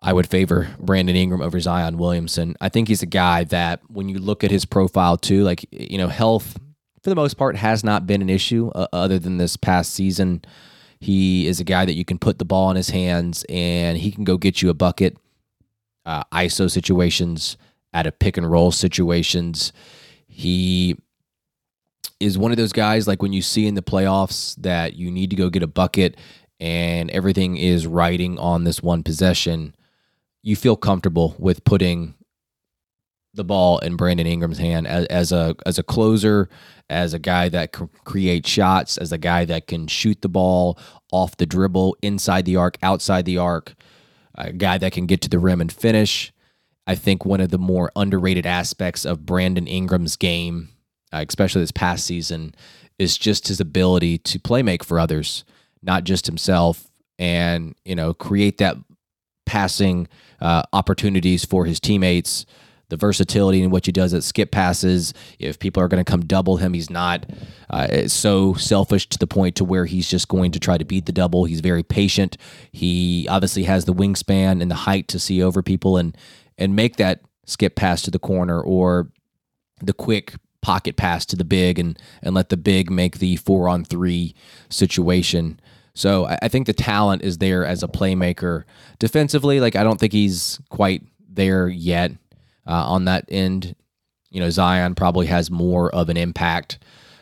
I 0.00 0.12
would 0.12 0.28
favor 0.28 0.68
Brandon 0.78 1.16
Ingram 1.16 1.42
over 1.42 1.58
Zion 1.58 1.98
Williamson. 1.98 2.56
I 2.60 2.68
think 2.68 2.86
he's 2.86 3.02
a 3.02 3.06
guy 3.06 3.44
that 3.44 3.80
when 3.88 4.08
you 4.08 4.18
look 4.18 4.44
at 4.44 4.50
his 4.50 4.64
profile 4.64 5.16
too, 5.16 5.42
like 5.42 5.66
you 5.72 5.98
know, 5.98 6.08
health 6.08 6.56
for 7.02 7.10
the 7.10 7.16
most 7.16 7.34
part, 7.34 7.56
has 7.56 7.82
not 7.82 8.06
been 8.06 8.22
an 8.22 8.30
issue 8.30 8.70
uh, 8.74 8.86
other 8.92 9.18
than 9.18 9.38
this 9.38 9.56
past 9.56 9.92
season. 9.92 10.42
He 11.00 11.46
is 11.46 11.58
a 11.58 11.64
guy 11.64 11.84
that 11.84 11.94
you 11.94 12.04
can 12.04 12.18
put 12.18 12.38
the 12.38 12.44
ball 12.44 12.70
in 12.70 12.76
his 12.76 12.90
hands 12.90 13.44
and 13.48 13.98
he 13.98 14.12
can 14.12 14.24
go 14.24 14.36
get 14.36 14.62
you 14.62 14.70
a 14.70 14.74
bucket. 14.74 15.16
Uh, 16.04 16.24
ISO 16.32 16.70
situations, 16.70 17.56
at 17.92 18.06
a 18.06 18.12
pick 18.12 18.36
and 18.36 18.50
roll 18.50 18.72
situations. 18.72 19.72
He 20.26 20.96
is 22.20 22.38
one 22.38 22.50
of 22.50 22.56
those 22.56 22.72
guys 22.72 23.06
like 23.06 23.22
when 23.22 23.32
you 23.32 23.42
see 23.42 23.66
in 23.66 23.74
the 23.74 23.82
playoffs 23.82 24.56
that 24.56 24.94
you 24.94 25.10
need 25.10 25.30
to 25.30 25.36
go 25.36 25.50
get 25.50 25.62
a 25.62 25.68
bucket 25.68 26.16
and 26.60 27.10
everything 27.10 27.56
is 27.56 27.86
riding 27.86 28.38
on 28.38 28.64
this 28.64 28.82
one 28.82 29.02
possession, 29.02 29.74
you 30.42 30.56
feel 30.56 30.76
comfortable 30.76 31.34
with 31.38 31.64
putting 31.64 32.14
the 33.34 33.44
ball 33.44 33.78
in 33.78 33.96
Brandon 33.96 34.26
Ingram's 34.26 34.58
hand 34.58 34.86
as, 34.86 35.06
as 35.06 35.32
a 35.32 35.54
as 35.64 35.78
a 35.78 35.82
closer, 35.82 36.48
as 36.90 37.14
a 37.14 37.18
guy 37.18 37.48
that 37.48 37.72
can 37.72 37.88
create 38.04 38.46
shots, 38.46 38.98
as 38.98 39.12
a 39.12 39.18
guy 39.18 39.44
that 39.44 39.66
can 39.66 39.86
shoot 39.86 40.20
the 40.22 40.28
ball 40.28 40.78
off 41.10 41.36
the 41.36 41.46
dribble, 41.46 41.96
inside 42.02 42.44
the 42.44 42.56
arc, 42.56 42.76
outside 42.82 43.24
the 43.24 43.38
arc, 43.38 43.74
a 44.34 44.52
guy 44.52 44.78
that 44.78 44.92
can 44.92 45.06
get 45.06 45.20
to 45.22 45.28
the 45.28 45.38
rim 45.38 45.60
and 45.60 45.72
finish. 45.72 46.32
I 46.86 46.94
think 46.94 47.24
one 47.24 47.40
of 47.40 47.50
the 47.50 47.58
more 47.58 47.92
underrated 47.94 48.44
aspects 48.44 49.04
of 49.04 49.24
Brandon 49.24 49.66
Ingram's 49.66 50.16
game, 50.16 50.70
uh, 51.12 51.24
especially 51.28 51.62
this 51.62 51.70
past 51.70 52.04
season, 52.04 52.54
is 52.98 53.16
just 53.16 53.48
his 53.48 53.60
ability 53.60 54.18
to 54.18 54.40
play 54.40 54.62
make 54.62 54.82
for 54.82 54.98
others, 54.98 55.44
not 55.82 56.04
just 56.04 56.26
himself, 56.26 56.88
and 57.18 57.74
you 57.84 57.94
know 57.94 58.12
create 58.12 58.58
that 58.58 58.76
passing 59.46 60.08
uh, 60.40 60.62
opportunities 60.72 61.44
for 61.44 61.64
his 61.64 61.80
teammates 61.80 62.46
the 62.92 62.98
versatility 62.98 63.62
in 63.62 63.70
what 63.70 63.86
he 63.86 63.90
does 63.90 64.12
at 64.12 64.22
skip 64.22 64.50
passes. 64.50 65.14
If 65.38 65.58
people 65.58 65.82
are 65.82 65.88
going 65.88 66.04
to 66.04 66.10
come 66.10 66.26
double 66.26 66.58
him, 66.58 66.74
he's 66.74 66.90
not 66.90 67.24
uh, 67.70 68.06
so 68.06 68.52
selfish 68.52 69.08
to 69.08 69.18
the 69.18 69.26
point 69.26 69.56
to 69.56 69.64
where 69.64 69.86
he's 69.86 70.10
just 70.10 70.28
going 70.28 70.52
to 70.52 70.60
try 70.60 70.76
to 70.76 70.84
beat 70.84 71.06
the 71.06 71.12
double. 71.12 71.46
He's 71.46 71.60
very 71.60 71.82
patient. 71.82 72.36
He 72.70 73.26
obviously 73.30 73.62
has 73.62 73.86
the 73.86 73.94
wingspan 73.94 74.60
and 74.60 74.70
the 74.70 74.74
height 74.74 75.08
to 75.08 75.18
see 75.18 75.42
over 75.42 75.62
people 75.62 75.96
and 75.96 76.14
and 76.58 76.76
make 76.76 76.96
that 76.96 77.22
skip 77.46 77.76
pass 77.76 78.02
to 78.02 78.10
the 78.10 78.18
corner 78.18 78.60
or 78.60 79.10
the 79.80 79.94
quick 79.94 80.34
pocket 80.60 80.98
pass 80.98 81.24
to 81.24 81.34
the 81.34 81.46
big 81.46 81.78
and 81.78 81.98
and 82.22 82.34
let 82.34 82.50
the 82.50 82.58
big 82.58 82.90
make 82.90 83.20
the 83.20 83.36
four 83.36 83.70
on 83.70 83.86
three 83.86 84.34
situation. 84.68 85.58
So 85.94 86.26
I, 86.26 86.40
I 86.42 86.48
think 86.48 86.66
the 86.66 86.74
talent 86.74 87.22
is 87.22 87.38
there 87.38 87.64
as 87.64 87.82
a 87.82 87.88
playmaker. 87.88 88.64
Defensively, 88.98 89.60
like 89.60 89.76
I 89.76 89.82
don't 89.82 89.98
think 89.98 90.12
he's 90.12 90.60
quite 90.68 91.04
there 91.26 91.66
yet 91.68 92.12
uh, 92.66 92.86
on 92.86 93.04
that 93.06 93.24
end. 93.28 93.74
You 94.30 94.40
know, 94.40 94.50
Zion 94.50 94.94
probably 94.94 95.26
has 95.26 95.50
more 95.50 95.94
of 95.94 96.08
an 96.08 96.16
impact, 96.16 96.78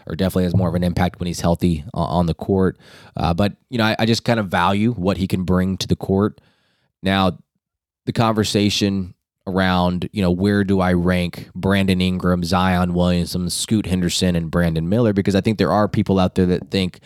or 0.06 0.14
definitely 0.14 0.44
has 0.44 0.56
more 0.56 0.68
of 0.68 0.74
an 0.74 0.84
impact 0.84 1.18
when 1.18 1.26
he's 1.26 1.40
healthy 1.40 1.84
uh, 1.92 1.98
on 1.98 2.26
the 2.26 2.34
court. 2.34 2.78
Uh, 3.16 3.34
but 3.34 3.56
you 3.68 3.78
know, 3.78 3.84
I, 3.84 3.96
I 3.98 4.06
just 4.06 4.24
kind 4.24 4.38
of 4.40 4.48
value 4.48 4.92
what 4.92 5.16
he 5.16 5.26
can 5.26 5.44
bring 5.44 5.76
to 5.78 5.88
the 5.88 5.96
court. 5.96 6.40
Now, 7.02 7.38
the 8.06 8.12
conversation 8.12 9.14
around, 9.46 10.08
you 10.12 10.22
know, 10.22 10.30
where 10.30 10.64
do 10.64 10.80
I 10.80 10.92
rank 10.92 11.50
Brandon 11.54 12.00
Ingram, 12.00 12.44
Zion 12.44 12.94
Williamson, 12.94 13.50
Scoot 13.50 13.86
Henderson, 13.86 14.36
and 14.36 14.50
Brandon 14.50 14.88
Miller? 14.88 15.12
Because 15.12 15.34
I 15.34 15.40
think 15.40 15.58
there 15.58 15.72
are 15.72 15.88
people 15.88 16.18
out 16.18 16.34
there 16.34 16.46
that 16.46 16.70
think, 16.70 17.00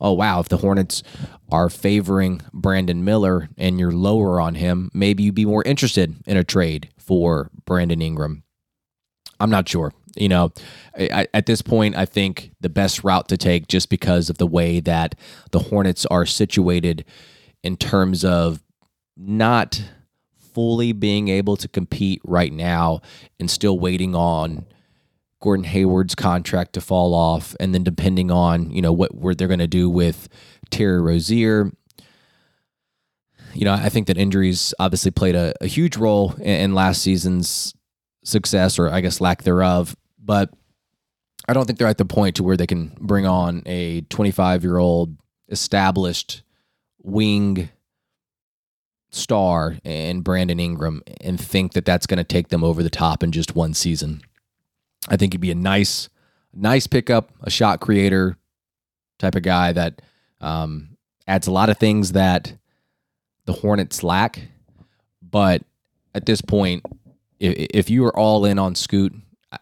oh, 0.00 0.12
wow, 0.12 0.40
if 0.40 0.48
the 0.48 0.58
Hornets 0.58 1.02
are 1.50 1.68
favoring 1.68 2.42
Brandon 2.52 3.04
Miller 3.04 3.48
and 3.56 3.78
you're 3.78 3.92
lower 3.92 4.40
on 4.40 4.54
him, 4.54 4.90
maybe 4.94 5.22
you'd 5.22 5.34
be 5.34 5.46
more 5.46 5.62
interested 5.64 6.16
in 6.26 6.36
a 6.36 6.44
trade 6.44 6.88
for 7.08 7.50
Brandon 7.64 8.02
Ingram. 8.02 8.44
I'm 9.40 9.50
not 9.50 9.68
sure. 9.68 9.92
You 10.14 10.28
know, 10.28 10.52
I, 10.96 11.26
at 11.32 11.46
this 11.46 11.62
point, 11.62 11.96
I 11.96 12.04
think 12.04 12.52
the 12.60 12.68
best 12.68 13.02
route 13.02 13.28
to 13.28 13.36
take, 13.36 13.66
just 13.66 13.88
because 13.88 14.28
of 14.28 14.36
the 14.38 14.46
way 14.46 14.80
that 14.80 15.14
the 15.52 15.60
Hornets 15.60 16.04
are 16.06 16.26
situated 16.26 17.04
in 17.62 17.76
terms 17.76 18.24
of 18.24 18.62
not 19.16 19.82
fully 20.36 20.92
being 20.92 21.28
able 21.28 21.56
to 21.56 21.68
compete 21.68 22.20
right 22.24 22.52
now 22.52 23.00
and 23.40 23.50
still 23.50 23.78
waiting 23.78 24.14
on 24.14 24.66
Gordon 25.40 25.64
Hayward's 25.64 26.14
contract 26.14 26.74
to 26.74 26.80
fall 26.80 27.14
off, 27.14 27.54
and 27.58 27.72
then 27.72 27.84
depending 27.84 28.30
on 28.30 28.70
you 28.70 28.82
know 28.82 28.92
what, 28.92 29.14
what 29.14 29.38
they're 29.38 29.48
going 29.48 29.60
to 29.60 29.66
do 29.66 29.88
with 29.88 30.28
Terry 30.70 31.00
Rozier 31.00 31.72
you 33.58 33.64
know, 33.64 33.72
I 33.72 33.88
think 33.88 34.06
that 34.06 34.16
injuries 34.16 34.72
obviously 34.78 35.10
played 35.10 35.34
a, 35.34 35.52
a 35.60 35.66
huge 35.66 35.96
role 35.96 36.32
in, 36.34 36.60
in, 36.60 36.74
last 36.74 37.02
season's 37.02 37.74
success, 38.22 38.78
or 38.78 38.88
I 38.88 39.00
guess 39.00 39.20
lack 39.20 39.42
thereof. 39.42 39.96
But 40.24 40.50
I 41.48 41.54
don't 41.54 41.66
think 41.66 41.80
they're 41.80 41.88
at 41.88 41.98
the 41.98 42.04
point 42.04 42.36
to 42.36 42.44
where 42.44 42.56
they 42.56 42.68
can 42.68 42.96
bring 43.00 43.26
on 43.26 43.64
a 43.66 44.02
25 44.02 44.62
year 44.62 44.78
old 44.78 45.16
established 45.48 46.44
wing 47.02 47.68
star 49.10 49.78
and 49.84 50.22
Brandon 50.22 50.60
Ingram 50.60 51.02
and 51.20 51.40
think 51.40 51.72
that 51.72 51.84
that's 51.84 52.06
going 52.06 52.18
to 52.18 52.24
take 52.24 52.50
them 52.50 52.62
over 52.62 52.84
the 52.84 52.90
top 52.90 53.24
in 53.24 53.32
just 53.32 53.56
one 53.56 53.74
season. 53.74 54.22
I 55.08 55.16
think 55.16 55.32
he'd 55.32 55.40
be 55.40 55.50
a 55.50 55.56
nice, 55.56 56.08
nice 56.54 56.86
pickup, 56.86 57.32
a 57.42 57.50
shot 57.50 57.80
creator 57.80 58.36
type 59.18 59.34
of 59.34 59.42
guy 59.42 59.72
that 59.72 60.00
um, 60.40 60.90
adds 61.26 61.48
a 61.48 61.52
lot 61.52 61.70
of 61.70 61.78
things 61.78 62.12
that 62.12 62.52
the 63.48 63.54
Hornets 63.54 64.02
lack. 64.02 64.42
But 65.22 65.62
at 66.14 66.26
this 66.26 66.42
point, 66.42 66.84
if, 67.40 67.66
if 67.70 67.90
you 67.90 68.04
are 68.04 68.14
all 68.14 68.44
in 68.44 68.58
on 68.58 68.74
Scoot, 68.74 69.14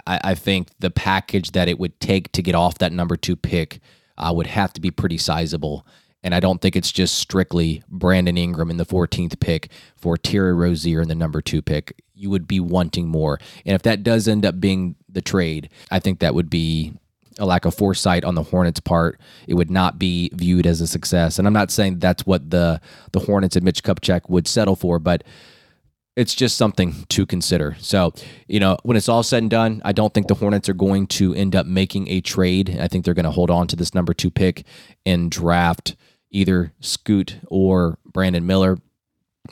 I, 0.08 0.18
I, 0.24 0.34
think 0.34 0.70
the 0.80 0.90
package 0.90 1.52
that 1.52 1.68
it 1.68 1.78
would 1.78 2.00
take 2.00 2.32
to 2.32 2.42
get 2.42 2.56
off 2.56 2.78
that 2.78 2.90
number 2.90 3.16
two 3.16 3.36
pick 3.36 3.78
uh, 4.18 4.32
would 4.34 4.48
have 4.48 4.72
to 4.72 4.80
be 4.80 4.90
pretty 4.90 5.18
sizable. 5.18 5.86
And 6.24 6.34
I 6.34 6.40
don't 6.40 6.60
think 6.60 6.74
it's 6.74 6.90
just 6.90 7.16
strictly 7.16 7.84
Brandon 7.88 8.36
Ingram 8.36 8.70
in 8.70 8.76
the 8.76 8.84
14th 8.84 9.38
pick 9.38 9.70
for 9.96 10.16
Terry 10.16 10.52
Rozier 10.52 11.00
in 11.00 11.06
the 11.06 11.14
number 11.14 11.40
two 11.40 11.62
pick. 11.62 12.02
You 12.12 12.28
would 12.30 12.48
be 12.48 12.58
wanting 12.58 13.06
more. 13.06 13.38
And 13.64 13.76
if 13.76 13.82
that 13.82 14.02
does 14.02 14.26
end 14.26 14.44
up 14.44 14.58
being 14.58 14.96
the 15.08 15.22
trade, 15.22 15.70
I 15.92 16.00
think 16.00 16.18
that 16.18 16.34
would 16.34 16.50
be 16.50 16.94
a 17.38 17.46
lack 17.46 17.64
of 17.64 17.74
foresight 17.74 18.24
on 18.24 18.34
the 18.34 18.42
Hornets' 18.42 18.80
part, 18.80 19.20
it 19.46 19.54
would 19.54 19.70
not 19.70 19.98
be 19.98 20.30
viewed 20.32 20.66
as 20.66 20.80
a 20.80 20.86
success. 20.86 21.38
And 21.38 21.46
I'm 21.46 21.52
not 21.52 21.70
saying 21.70 21.98
that's 21.98 22.26
what 22.26 22.50
the 22.50 22.80
the 23.12 23.20
Hornets 23.20 23.56
and 23.56 23.64
Mitch 23.64 23.82
Kupchak 23.82 24.28
would 24.28 24.48
settle 24.48 24.76
for, 24.76 24.98
but 24.98 25.24
it's 26.16 26.34
just 26.34 26.56
something 26.56 27.04
to 27.10 27.26
consider. 27.26 27.76
So, 27.78 28.14
you 28.48 28.58
know, 28.58 28.78
when 28.84 28.96
it's 28.96 29.08
all 29.08 29.22
said 29.22 29.42
and 29.42 29.50
done, 29.50 29.82
I 29.84 29.92
don't 29.92 30.14
think 30.14 30.28
the 30.28 30.34
Hornets 30.34 30.68
are 30.68 30.74
going 30.74 31.06
to 31.08 31.34
end 31.34 31.54
up 31.54 31.66
making 31.66 32.08
a 32.08 32.22
trade. 32.22 32.78
I 32.80 32.88
think 32.88 33.04
they're 33.04 33.12
going 33.12 33.24
to 33.24 33.30
hold 33.30 33.50
on 33.50 33.66
to 33.68 33.76
this 33.76 33.94
number 33.94 34.14
two 34.14 34.30
pick 34.30 34.64
and 35.04 35.30
draft 35.30 35.94
either 36.30 36.72
Scoot 36.80 37.38
or 37.48 37.98
Brandon 38.04 38.46
Miller. 38.46 38.78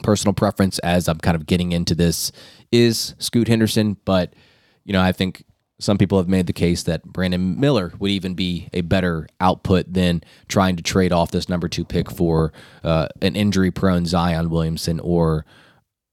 Personal 0.03 0.33
preference, 0.33 0.77
as 0.79 1.07
I'm 1.07 1.19
kind 1.19 1.35
of 1.35 1.45
getting 1.45 1.71
into 1.71 1.95
this, 1.95 2.31
is 2.71 3.15
Scoot 3.17 3.47
Henderson, 3.47 3.95
but 4.03 4.33
you 4.83 4.91
know, 4.91 5.01
I 5.01 5.13
think 5.13 5.45
some 5.79 5.97
people 5.97 6.17
have 6.17 6.29
made 6.29 6.47
the 6.47 6.53
case 6.53 6.83
that 6.83 7.03
Brandon 7.03 7.59
Miller 7.59 7.91
would 7.99 8.11
even 8.11 8.33
be 8.33 8.69
a 8.71 8.81
better 8.81 9.27
output 9.41 9.91
than 9.91 10.23
trying 10.47 10.77
to 10.77 10.83
trade 10.83 11.11
off 11.11 11.31
this 11.31 11.49
number 11.49 11.67
two 11.67 11.83
pick 11.83 12.09
for 12.09 12.53
uh, 12.83 13.07
an 13.21 13.35
injury 13.35 13.71
prone 13.71 14.05
Zion 14.05 14.49
Williamson 14.49 14.99
or 15.01 15.45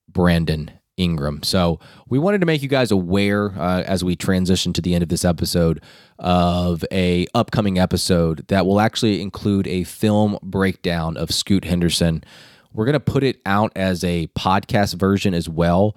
Brandon 0.09 0.71
Ingram. 0.97 1.43
So 1.43 1.79
we 2.09 2.19
wanted 2.19 2.41
to 2.41 2.47
make 2.47 2.63
you 2.63 2.69
guys 2.69 2.91
aware 2.91 3.53
uh, 3.59 3.83
as 3.83 4.03
we 4.05 4.17
transition 4.17 4.73
to 4.75 4.83
the 4.83 4.95
end 4.95 5.03
of 5.03 5.09
this 5.09 5.25
episode 5.25 5.83
of 6.19 6.85
a 6.91 7.27
upcoming 7.35 7.79
episode 7.79 8.47
that 8.49 8.67
will 8.67 8.81
actually 8.81 9.23
include 9.23 9.67
a 9.67 9.85
film 9.85 10.39
breakdown 10.43 11.17
of 11.17 11.31
Scoot 11.31 11.65
Henderson. 11.65 12.25
We're 12.73 12.85
going 12.85 12.95
to 12.95 13.01
put 13.01 13.23
it 13.23 13.41
out 13.47 13.73
as 13.77 14.03
a 14.03 14.27
podcast 14.29 14.95
version 14.95 15.35
as 15.35 15.49
well, 15.49 15.97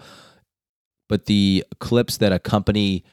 but 1.10 1.26
the 1.26 1.66
clips 1.80 2.18
that 2.18 2.32
accompany 2.32 3.04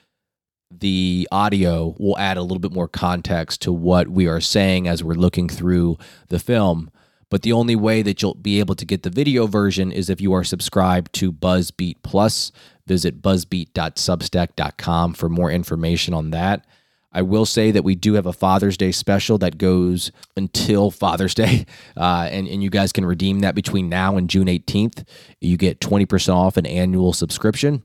the 0.80 1.28
audio 1.30 1.94
will 1.98 2.18
add 2.18 2.36
a 2.36 2.42
little 2.42 2.58
bit 2.58 2.72
more 2.72 2.88
context 2.88 3.62
to 3.62 3.72
what 3.72 4.08
we 4.08 4.26
are 4.26 4.40
saying 4.40 4.88
as 4.88 5.02
we're 5.02 5.14
looking 5.14 5.48
through 5.48 5.98
the 6.28 6.38
film. 6.38 6.90
But 7.30 7.42
the 7.42 7.52
only 7.52 7.76
way 7.76 8.02
that 8.02 8.20
you'll 8.20 8.34
be 8.34 8.60
able 8.60 8.74
to 8.74 8.84
get 8.84 9.04
the 9.04 9.10
video 9.10 9.46
version 9.46 9.90
is 9.90 10.10
if 10.10 10.20
you 10.20 10.34
are 10.34 10.44
subscribed 10.44 11.12
to 11.14 11.32
BuzzBeat 11.32 11.96
Plus. 12.02 12.52
Visit 12.86 13.22
buzzbeat.substack.com 13.22 15.14
for 15.14 15.28
more 15.28 15.50
information 15.50 16.12
on 16.12 16.30
that. 16.30 16.66
I 17.12 17.22
will 17.22 17.46
say 17.46 17.70
that 17.70 17.84
we 17.84 17.94
do 17.94 18.14
have 18.14 18.26
a 18.26 18.32
Father's 18.32 18.76
Day 18.76 18.90
special 18.90 19.38
that 19.38 19.58
goes 19.58 20.10
until 20.36 20.90
Father's 20.90 21.34
Day, 21.34 21.66
uh, 21.96 22.28
and, 22.30 22.48
and 22.48 22.62
you 22.62 22.70
guys 22.70 22.92
can 22.92 23.04
redeem 23.04 23.40
that 23.40 23.54
between 23.54 23.88
now 23.88 24.16
and 24.16 24.28
June 24.30 24.46
18th. 24.46 25.06
You 25.40 25.56
get 25.56 25.80
20% 25.80 26.34
off 26.34 26.56
an 26.56 26.66
annual 26.66 27.12
subscription. 27.12 27.82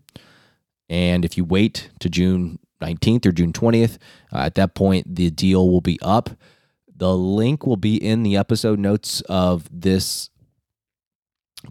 And 0.89 1.25
if 1.25 1.37
you 1.37 1.43
wait 1.43 1.89
to 1.99 2.09
June 2.09 2.59
19th 2.81 3.25
or 3.25 3.31
June 3.31 3.53
20th. 3.53 3.97
Uh, 4.33 4.39
at 4.39 4.55
that 4.55 4.75
point, 4.75 5.15
the 5.15 5.29
deal 5.29 5.69
will 5.69 5.81
be 5.81 5.99
up. 6.01 6.29
The 6.95 7.15
link 7.15 7.65
will 7.65 7.77
be 7.77 7.95
in 7.95 8.23
the 8.23 8.37
episode 8.37 8.79
notes 8.79 9.21
of 9.21 9.67
this 9.71 10.29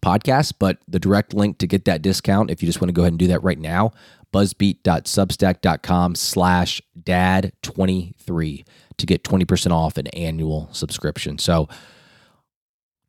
podcast, 0.03 0.55
but 0.59 0.79
the 0.87 0.99
direct 0.99 1.35
link 1.35 1.59
to 1.59 1.67
get 1.67 1.85
that 1.85 2.03
discount, 2.03 2.51
if 2.51 2.63
you 2.63 2.67
just 2.67 2.81
want 2.81 2.89
to 2.89 2.93
go 2.93 3.03
ahead 3.03 3.13
and 3.13 3.19
do 3.19 3.29
that 3.29 3.43
right 3.43 3.59
now, 3.59 3.93
buzzbeat.substack.com 4.33 6.15
slash 6.15 6.83
dad23 7.01 8.65
to 8.99 9.07
get 9.07 9.25
20% 9.25 9.71
off 9.71 9.97
an 9.97 10.07
annual 10.09 10.69
subscription. 10.73 11.39
So 11.39 11.69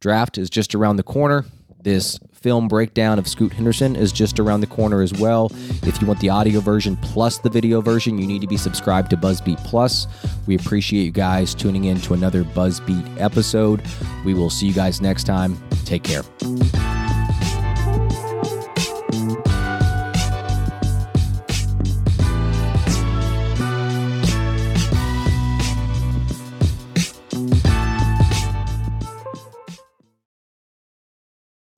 draft 0.01 0.37
is 0.37 0.49
just 0.49 0.75
around 0.75 0.97
the 0.97 1.03
corner. 1.03 1.45
This 1.81 2.19
film 2.33 2.67
breakdown 2.67 3.19
of 3.19 3.27
Scoot 3.27 3.53
Henderson 3.53 3.95
is 3.95 4.11
just 4.11 4.39
around 4.39 4.61
the 4.61 4.67
corner 4.67 5.01
as 5.01 5.13
well. 5.13 5.51
If 5.83 6.01
you 6.01 6.07
want 6.07 6.19
the 6.19 6.29
audio 6.29 6.59
version 6.59 6.97
plus 6.97 7.37
the 7.37 7.49
video 7.49 7.81
version, 7.81 8.17
you 8.17 8.27
need 8.27 8.41
to 8.41 8.47
be 8.47 8.57
subscribed 8.57 9.09
to 9.11 9.17
BuzzBeat 9.17 9.63
Plus. 9.65 10.07
We 10.47 10.55
appreciate 10.55 11.03
you 11.03 11.11
guys 11.11 11.53
tuning 11.55 11.85
in 11.85 12.01
to 12.01 12.13
another 12.13 12.43
BuzzBeat 12.43 13.19
episode. 13.19 13.81
We 14.25 14.33
will 14.33 14.49
see 14.49 14.67
you 14.67 14.73
guys 14.73 15.01
next 15.01 15.25
time. 15.25 15.57
Take 15.85 16.03
care. 16.03 16.23